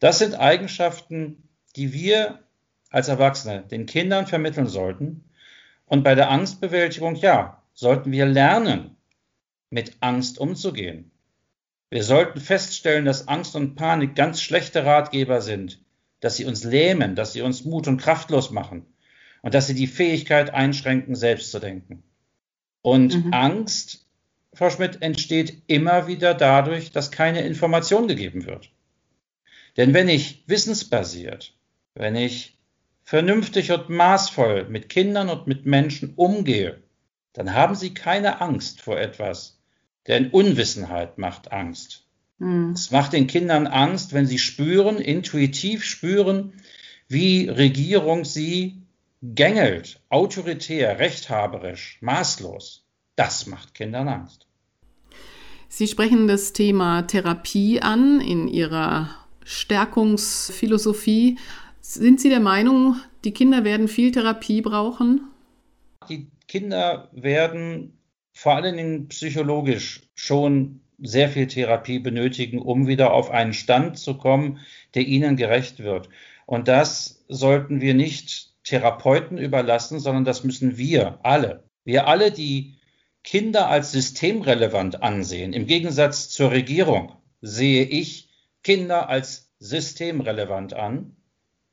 Das 0.00 0.18
sind 0.18 0.34
Eigenschaften, 0.34 1.48
die 1.76 1.92
wir 1.92 2.42
als 2.90 3.08
Erwachsene 3.08 3.62
den 3.62 3.84
Kindern 3.84 4.26
vermitteln 4.26 4.66
sollten. 4.66 5.24
Und 5.84 6.04
bei 6.04 6.14
der 6.14 6.30
Angstbewältigung, 6.30 7.16
ja, 7.16 7.62
sollten 7.74 8.10
wir 8.12 8.24
lernen, 8.24 8.96
mit 9.68 9.98
Angst 10.00 10.38
umzugehen. 10.38 11.10
Wir 11.90 12.04
sollten 12.04 12.40
feststellen, 12.40 13.04
dass 13.04 13.28
Angst 13.28 13.54
und 13.56 13.74
Panik 13.74 14.14
ganz 14.14 14.40
schlechte 14.40 14.86
Ratgeber 14.86 15.42
sind, 15.42 15.80
dass 16.20 16.36
sie 16.36 16.46
uns 16.46 16.64
lähmen, 16.64 17.14
dass 17.14 17.34
sie 17.34 17.42
uns 17.42 17.64
mut- 17.64 17.88
und 17.88 17.98
kraftlos 17.98 18.50
machen 18.50 18.86
und 19.42 19.54
dass 19.54 19.66
sie 19.66 19.74
die 19.74 19.86
Fähigkeit 19.86 20.52
einschränken, 20.52 21.14
selbst 21.14 21.50
zu 21.50 21.58
denken. 21.58 22.02
Und 22.82 23.26
mhm. 23.26 23.32
Angst, 23.32 24.06
Frau 24.52 24.70
Schmidt, 24.70 25.02
entsteht 25.02 25.62
immer 25.66 26.06
wieder 26.06 26.34
dadurch, 26.34 26.90
dass 26.90 27.10
keine 27.10 27.42
Information 27.42 28.08
gegeben 28.08 28.46
wird. 28.46 28.70
Denn 29.76 29.94
wenn 29.94 30.08
ich 30.08 30.42
wissensbasiert, 30.46 31.54
wenn 31.94 32.16
ich 32.16 32.58
vernünftig 33.04 33.72
und 33.72 33.88
maßvoll 33.88 34.68
mit 34.68 34.88
Kindern 34.88 35.28
und 35.28 35.46
mit 35.46 35.66
Menschen 35.66 36.14
umgehe, 36.16 36.82
dann 37.32 37.54
haben 37.54 37.74
sie 37.74 37.94
keine 37.94 38.40
Angst 38.40 38.82
vor 38.82 38.98
etwas. 38.98 39.60
Denn 40.06 40.30
Unwissenheit 40.30 41.18
macht 41.18 41.52
Angst. 41.52 42.04
Mhm. 42.38 42.72
Es 42.72 42.90
macht 42.90 43.12
den 43.12 43.26
Kindern 43.26 43.66
Angst, 43.66 44.12
wenn 44.12 44.26
sie 44.26 44.38
spüren, 44.38 44.98
intuitiv 44.98 45.84
spüren, 45.84 46.54
wie 47.08 47.48
Regierung 47.48 48.24
sie 48.24 48.82
gängelt, 49.22 50.00
autoritär, 50.08 50.98
rechthaberisch, 50.98 51.98
maßlos. 52.00 52.84
Das 53.16 53.46
macht 53.46 53.74
Kindern 53.74 54.08
Angst. 54.08 54.46
Sie 55.68 55.86
sprechen 55.86 56.28
das 56.28 56.52
Thema 56.52 57.02
Therapie 57.02 57.80
an 57.80 58.20
in 58.20 58.48
Ihrer 58.48 59.10
Stärkungsphilosophie. 59.44 61.38
Sind 61.80 62.20
Sie 62.20 62.28
der 62.28 62.40
Meinung, 62.40 62.96
die 63.24 63.32
Kinder 63.32 63.64
werden 63.64 63.88
viel 63.88 64.12
Therapie 64.12 64.62
brauchen? 64.62 65.28
Die 66.08 66.28
Kinder 66.46 67.10
werden 67.12 67.98
vor 68.32 68.54
allen 68.54 68.76
Dingen 68.76 69.08
psychologisch 69.08 70.02
schon 70.14 70.80
sehr 71.00 71.28
viel 71.28 71.46
Therapie 71.46 71.98
benötigen, 71.98 72.60
um 72.60 72.86
wieder 72.86 73.12
auf 73.12 73.30
einen 73.30 73.52
Stand 73.52 73.98
zu 73.98 74.16
kommen, 74.16 74.60
der 74.94 75.06
ihnen 75.06 75.36
gerecht 75.36 75.80
wird. 75.80 76.08
Und 76.46 76.68
das 76.68 77.24
sollten 77.28 77.80
wir 77.80 77.94
nicht 77.94 78.47
Therapeuten 78.68 79.38
überlassen, 79.38 79.98
sondern 79.98 80.24
das 80.24 80.44
müssen 80.44 80.76
wir 80.76 81.20
alle. 81.22 81.64
Wir 81.84 82.06
alle, 82.06 82.30
die 82.30 82.76
Kinder 83.24 83.68
als 83.68 83.92
systemrelevant 83.92 85.02
ansehen. 85.02 85.52
Im 85.52 85.66
Gegensatz 85.66 86.28
zur 86.28 86.50
Regierung 86.50 87.12
sehe 87.40 87.84
ich 87.84 88.28
Kinder 88.62 89.08
als 89.08 89.50
systemrelevant 89.58 90.74
an. 90.74 91.16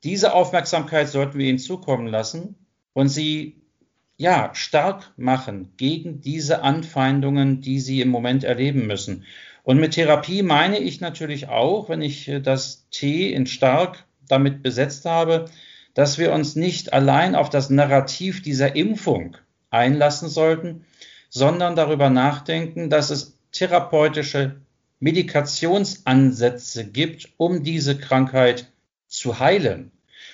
Diese 0.04 0.32
Aufmerksamkeit 0.32 1.08
sollten 1.08 1.38
wir 1.38 1.48
ihnen 1.48 1.58
zukommen 1.58 2.06
lassen 2.06 2.66
und 2.92 3.08
sie 3.08 3.62
ja 4.16 4.50
stark 4.54 5.12
machen 5.16 5.74
gegen 5.76 6.20
diese 6.20 6.62
Anfeindungen, 6.62 7.60
die 7.60 7.80
sie 7.80 8.00
im 8.00 8.08
Moment 8.08 8.44
erleben 8.44 8.86
müssen. 8.86 9.24
Und 9.62 9.78
mit 9.78 9.92
Therapie 9.92 10.42
meine 10.42 10.78
ich 10.78 11.00
natürlich 11.00 11.48
auch, 11.48 11.88
wenn 11.88 12.00
ich 12.00 12.30
das 12.42 12.88
T 12.90 13.32
in 13.32 13.46
stark 13.46 14.06
damit 14.28 14.62
besetzt 14.62 15.04
habe, 15.04 15.46
dass 15.96 16.18
wir 16.18 16.32
uns 16.32 16.56
nicht 16.56 16.92
allein 16.92 17.34
auf 17.34 17.48
das 17.48 17.70
Narrativ 17.70 18.42
dieser 18.42 18.76
Impfung 18.76 19.38
einlassen 19.70 20.28
sollten, 20.28 20.84
sondern 21.30 21.74
darüber 21.74 22.10
nachdenken, 22.10 22.90
dass 22.90 23.08
es 23.08 23.38
therapeutische 23.50 24.56
Medikationsansätze 25.00 26.84
gibt, 26.84 27.30
um 27.38 27.62
diese 27.62 27.96
Krankheit 27.96 28.70
zu 29.06 29.40
heilen. 29.40 29.90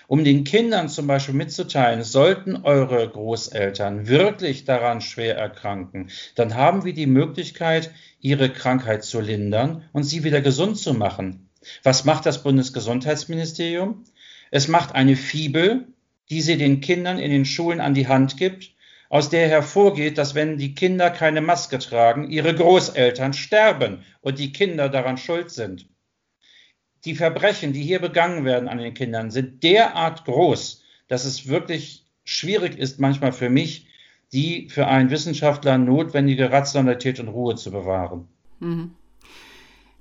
Um 0.09 0.25
den 0.25 0.43
Kindern 0.43 0.89
zum 0.89 1.07
Beispiel 1.07 1.35
mitzuteilen, 1.35 2.03
sollten 2.03 2.57
eure 2.65 3.09
Großeltern 3.09 4.09
wirklich 4.09 4.65
daran 4.65 5.01
schwer 5.01 5.37
erkranken, 5.37 6.11
dann 6.35 6.57
haben 6.57 6.85
wir 6.85 6.93
die 6.93 7.07
Möglichkeit, 7.07 7.93
ihre 8.21 8.51
Krankheit 8.51 9.05
zu 9.05 9.21
lindern 9.21 9.85
und 9.93 10.03
sie 10.03 10.25
wieder 10.25 10.41
gesund 10.41 10.77
zu 10.77 10.93
machen. 10.93 11.49
Was 11.85 12.05
macht 12.05 12.27
das 12.27 12.43
Bundesgesundheitsministerium? 12.43 14.05
Es 14.53 14.69
macht 14.69 14.95
eine 14.95 15.17
Fibel, 15.17 15.87
die 16.29 16.43
sie 16.43 16.59
den 16.59 16.83
Kindern 16.83 17.19
in 17.19 17.31
den 17.31 17.47
Schulen 17.47 17.81
an 17.81 17.95
die 17.95 18.07
Hand 18.07 18.37
gibt, 18.37 18.75
aus 19.09 19.31
der 19.31 19.49
hervorgeht, 19.49 20.19
dass 20.19 20.35
wenn 20.35 20.59
die 20.59 20.75
Kinder 20.75 21.09
keine 21.09 21.41
Maske 21.41 21.79
tragen, 21.79 22.31
ihre 22.31 22.55
Großeltern 22.55 23.33
sterben 23.33 24.05
und 24.21 24.39
die 24.39 24.53
Kinder 24.53 24.91
daran 24.91 25.17
schuld 25.17 25.51
sind. 25.51 25.89
Die 27.07 27.15
Verbrechen, 27.15 27.73
die 27.73 27.83
hier 27.83 27.99
begangen 27.99 28.45
werden 28.45 28.69
an 28.69 28.77
den 28.77 28.93
Kindern, 28.93 29.31
sind 29.31 29.63
derart 29.63 30.27
groß, 30.27 30.83
dass 31.09 31.25
es 31.25 31.49
wirklich 31.49 32.05
schwierig 32.25 32.79
ist, 32.79 33.01
manchmal 33.01 33.33
für 33.33 33.49
mich, 33.49 33.87
die 34.35 34.69
für 34.69 34.87
einen 34.87 35.09
Wissenschaftler 35.09 35.79
notwendige 35.79 36.53
Rationalität 36.53 37.21
und 37.21 37.29
Ruhe 37.29 37.55
zu 37.55 37.71
bewahren. 37.71 38.29
Mhm. 38.61 38.93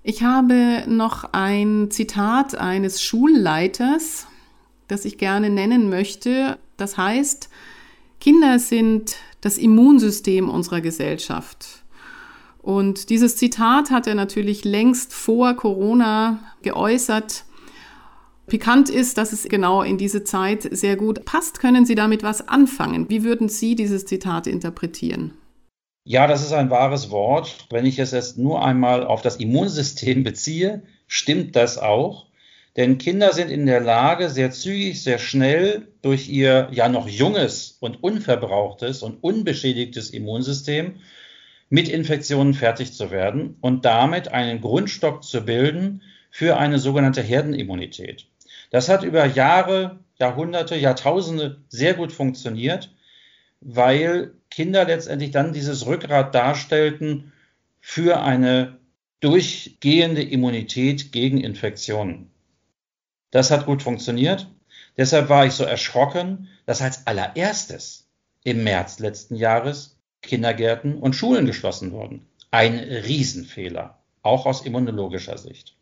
Ich 0.04 0.24
habe 0.24 0.84
noch 0.88 1.32
ein 1.32 1.90
Zitat 1.90 2.56
eines 2.56 3.02
Schulleiters 3.02 4.28
das 4.92 5.06
ich 5.06 5.18
gerne 5.18 5.50
nennen 5.50 5.90
möchte. 5.90 6.58
Das 6.78 6.98
heißt, 6.98 7.50
Kinder 8.20 8.60
sind 8.60 9.16
das 9.42 9.58
Immunsystem 9.58 10.50
unserer 10.50 10.82
Gesellschaft. 10.82 11.84
Und 12.62 13.10
dieses 13.10 13.36
Zitat 13.38 13.90
hat 13.90 14.06
er 14.06 14.16
natürlich 14.16 14.64
längst 14.64 15.14
vor 15.14 15.56
Corona 15.56 16.40
geäußert. 16.62 17.46
Pikant 18.46 18.90
ist, 18.90 19.18
dass 19.18 19.34
es 19.34 19.46
genau 19.46 19.82
in 19.82 19.98
diese 19.98 20.24
Zeit 20.24 20.68
sehr 20.70 20.96
gut 20.96 21.26
passt. 21.26 21.60
Können 21.60 21.86
Sie 21.86 21.96
damit 21.96 22.22
was 22.22 22.48
anfangen? 22.48 23.10
Wie 23.10 23.24
würden 23.24 23.50
Sie 23.50 23.76
dieses 23.76 24.06
Zitat 24.06 24.46
interpretieren? 24.46 25.34
Ja, 26.04 26.28
das 26.28 26.42
ist 26.44 26.52
ein 26.52 26.70
wahres 26.70 27.12
Wort. 27.12 27.68
Wenn 27.70 27.86
ich 27.86 27.98
es 27.98 28.12
jetzt 28.12 28.38
nur 28.38 28.64
einmal 28.64 29.06
auf 29.06 29.22
das 29.22 29.38
Immunsystem 29.38 30.24
beziehe, 30.24 30.84
stimmt 31.08 31.56
das 31.56 31.78
auch. 31.78 32.28
Denn 32.78 32.98
Kinder 32.98 33.34
sind 33.34 33.50
in 33.50 33.66
der 33.66 33.82
Lage, 33.82 34.30
sehr 34.30 34.52
zügig, 34.52 35.04
sehr 35.04 35.20
schnell 35.20 35.88
durch 36.02 36.30
ihr 36.30 36.70
ja 36.72 36.88
noch 36.88 37.08
junges 37.08 37.78
und 37.82 38.02
unverbrauchtes 38.02 39.04
und 39.04 39.22
unbeschädigtes 39.22 40.10
Immunsystem 40.12 41.02
mit 41.70 41.90
Infektionen 41.90 42.54
fertig 42.54 42.94
zu 42.94 43.12
werden 43.12 43.58
und 43.62 43.84
damit 43.84 44.30
einen 44.30 44.62
Grundstock 44.62 45.24
zu 45.24 45.46
bilden 45.46 46.02
für 46.30 46.58
eine 46.58 46.80
sogenannte 46.80 47.22
Herdenimmunität. 47.22 48.26
Das 48.72 48.88
hat 48.88 49.04
über 49.04 49.26
Jahre, 49.26 50.00
Jahrhunderte, 50.18 50.76
Jahrtausende 50.76 51.62
sehr 51.68 51.94
gut 51.94 52.14
funktioniert, 52.14 52.94
weil 53.60 54.34
Kinder 54.50 54.86
letztendlich 54.86 55.32
dann 55.32 55.54
dieses 55.54 55.86
Rückgrat 55.86 56.34
darstellten 56.34 57.34
für 57.82 58.22
eine 58.22 58.78
durchgehende 59.20 60.24
Immunität 60.24 61.12
gegen 61.12 61.38
Infektionen. 61.38 62.32
Das 63.32 63.50
hat 63.50 63.66
gut 63.66 63.82
funktioniert. 63.82 64.48
Deshalb 64.98 65.30
war 65.30 65.46
ich 65.46 65.54
so 65.54 65.64
erschrocken, 65.64 66.50
dass 66.66 66.82
als 66.82 67.08
allererstes 67.08 68.10
im 68.44 68.64
März 68.64 69.00
letzten 69.00 69.36
Jahres 69.36 69.98
Kindergärten 70.22 70.98
und 70.98 71.16
Schulen 71.16 71.46
geschlossen 71.46 71.92
wurden. 71.92 72.28
Ein 72.52 72.78
Riesenfehler, 72.78 73.98
auch 74.22 74.46
aus 74.46 74.66
immunologischer 74.66 75.38
Sicht. 75.38 75.76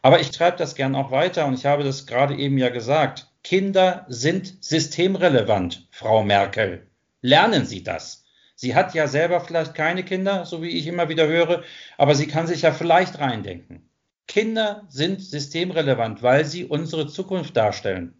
Aber 0.00 0.20
ich 0.20 0.30
treibe 0.30 0.56
das 0.56 0.74
gern 0.74 0.94
auch 0.94 1.10
weiter 1.10 1.46
und 1.46 1.54
ich 1.54 1.66
habe 1.66 1.84
das 1.84 2.06
gerade 2.06 2.36
eben 2.36 2.58
ja 2.58 2.70
gesagt. 2.70 3.28
Kinder 3.44 4.06
sind 4.08 4.62
systemrelevant, 4.64 5.86
Frau 5.90 6.22
Merkel. 6.22 6.86
Lernen 7.20 7.66
Sie 7.66 7.82
das. 7.82 8.24
Sie 8.54 8.74
hat 8.74 8.94
ja 8.94 9.08
selber 9.08 9.40
vielleicht 9.40 9.74
keine 9.74 10.04
Kinder, 10.04 10.44
so 10.46 10.62
wie 10.62 10.70
ich 10.70 10.86
immer 10.86 11.08
wieder 11.08 11.26
höre, 11.26 11.64
aber 11.98 12.14
sie 12.14 12.28
kann 12.28 12.46
sich 12.46 12.62
ja 12.62 12.72
vielleicht 12.72 13.18
reindenken. 13.18 13.88
Kinder 14.26 14.86
sind 14.88 15.22
systemrelevant, 15.22 16.22
weil 16.22 16.44
sie 16.44 16.64
unsere 16.64 17.06
Zukunft 17.08 17.56
darstellen. 17.56 18.14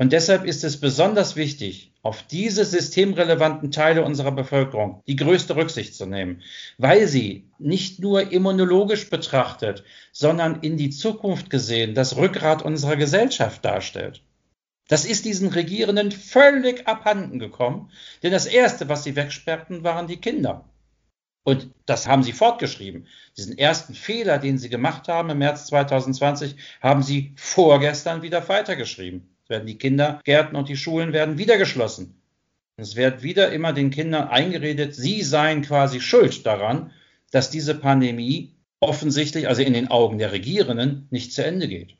Und 0.00 0.14
deshalb 0.14 0.46
ist 0.46 0.64
es 0.64 0.80
besonders 0.80 1.36
wichtig, 1.36 1.92
auf 2.02 2.22
diese 2.22 2.64
systemrelevanten 2.64 3.70
Teile 3.70 4.02
unserer 4.02 4.32
Bevölkerung 4.32 5.02
die 5.06 5.16
größte 5.16 5.56
Rücksicht 5.56 5.94
zu 5.94 6.06
nehmen, 6.06 6.40
weil 6.78 7.06
sie 7.06 7.50
nicht 7.58 7.98
nur 8.00 8.32
immunologisch 8.32 9.10
betrachtet, 9.10 9.84
sondern 10.10 10.60
in 10.62 10.78
die 10.78 10.88
Zukunft 10.88 11.50
gesehen 11.50 11.94
das 11.94 12.16
Rückgrat 12.16 12.62
unserer 12.62 12.96
Gesellschaft 12.96 13.62
darstellt. 13.62 14.22
Das 14.88 15.04
ist 15.04 15.26
diesen 15.26 15.50
Regierenden 15.50 16.10
völlig 16.10 16.88
abhanden 16.88 17.38
gekommen, 17.38 17.90
denn 18.22 18.32
das 18.32 18.46
Erste, 18.46 18.88
was 18.88 19.04
sie 19.04 19.16
wegsperrten, 19.16 19.84
waren 19.84 20.06
die 20.06 20.16
Kinder. 20.16 20.64
Und 21.42 21.70
das 21.86 22.06
haben 22.06 22.22
sie 22.22 22.32
fortgeschrieben. 22.32 23.06
Diesen 23.36 23.56
ersten 23.56 23.94
Fehler, 23.94 24.38
den 24.38 24.58
sie 24.58 24.68
gemacht 24.68 25.08
haben 25.08 25.30
im 25.30 25.38
März 25.38 25.66
2020, 25.66 26.56
haben 26.80 27.02
sie 27.02 27.32
vorgestern 27.36 28.22
wieder 28.22 28.46
weitergeschrieben. 28.48 29.34
Es 29.44 29.50
werden 29.50 29.66
die 29.66 29.78
Kindergärten 29.78 30.56
und 30.56 30.68
die 30.68 30.76
Schulen 30.76 31.12
werden 31.12 31.38
wieder 31.38 31.56
geschlossen. 31.56 32.20
Es 32.76 32.96
wird 32.96 33.22
wieder 33.22 33.52
immer 33.52 33.72
den 33.72 33.90
Kindern 33.90 34.28
eingeredet, 34.28 34.94
sie 34.94 35.22
seien 35.22 35.62
quasi 35.62 36.00
schuld 36.00 36.46
daran, 36.46 36.92
dass 37.30 37.50
diese 37.50 37.74
Pandemie 37.74 38.54
offensichtlich, 38.80 39.48
also 39.48 39.62
in 39.62 39.74
den 39.74 39.88
Augen 39.88 40.18
der 40.18 40.32
Regierenden, 40.32 41.06
nicht 41.10 41.32
zu 41.32 41.44
Ende 41.44 41.68
geht. 41.68 41.96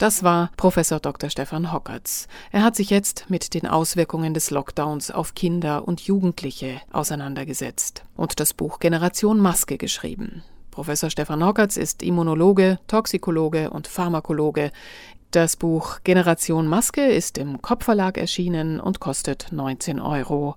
Das 0.00 0.22
war 0.22 0.50
Professor 0.56 0.98
Dr. 0.98 1.28
Stefan 1.28 1.74
Hockertz. 1.74 2.26
Er 2.52 2.62
hat 2.62 2.74
sich 2.74 2.88
jetzt 2.88 3.26
mit 3.28 3.52
den 3.52 3.66
Auswirkungen 3.66 4.32
des 4.32 4.50
Lockdowns 4.50 5.10
auf 5.10 5.34
Kinder 5.34 5.86
und 5.86 6.00
Jugendliche 6.00 6.80
auseinandergesetzt 6.90 8.04
und 8.16 8.40
das 8.40 8.54
Buch 8.54 8.78
Generation 8.78 9.38
Maske 9.38 9.76
geschrieben. 9.76 10.42
Professor 10.70 11.10
Stefan 11.10 11.44
Hockertz 11.44 11.76
ist 11.76 12.02
Immunologe, 12.02 12.78
Toxikologe 12.86 13.68
und 13.68 13.88
Pharmakologe. 13.88 14.72
Das 15.32 15.56
Buch 15.56 15.98
Generation 16.02 16.66
Maske 16.66 17.04
ist 17.04 17.36
im 17.36 17.60
Kopfverlag 17.60 18.16
erschienen 18.16 18.80
und 18.80 19.00
kostet 19.00 19.48
19,99 19.52 20.02
Euro. 20.02 20.56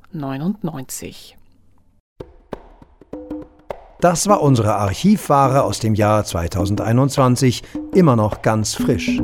Das 4.04 4.28
war 4.28 4.42
unsere 4.42 4.76
Archivware 4.76 5.64
aus 5.64 5.80
dem 5.80 5.96
Jahr 5.96 6.26
2021, 6.26 7.64
immer 7.94 8.18
noch 8.18 8.42
ganz 8.42 8.76
frisch. 8.76 9.22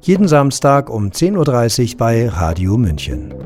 Jeden 0.00 0.26
Samstag 0.28 0.88
um 0.88 1.10
10.30 1.10 1.92
Uhr 1.92 1.98
bei 1.98 2.26
Radio 2.30 2.78
München. 2.78 3.41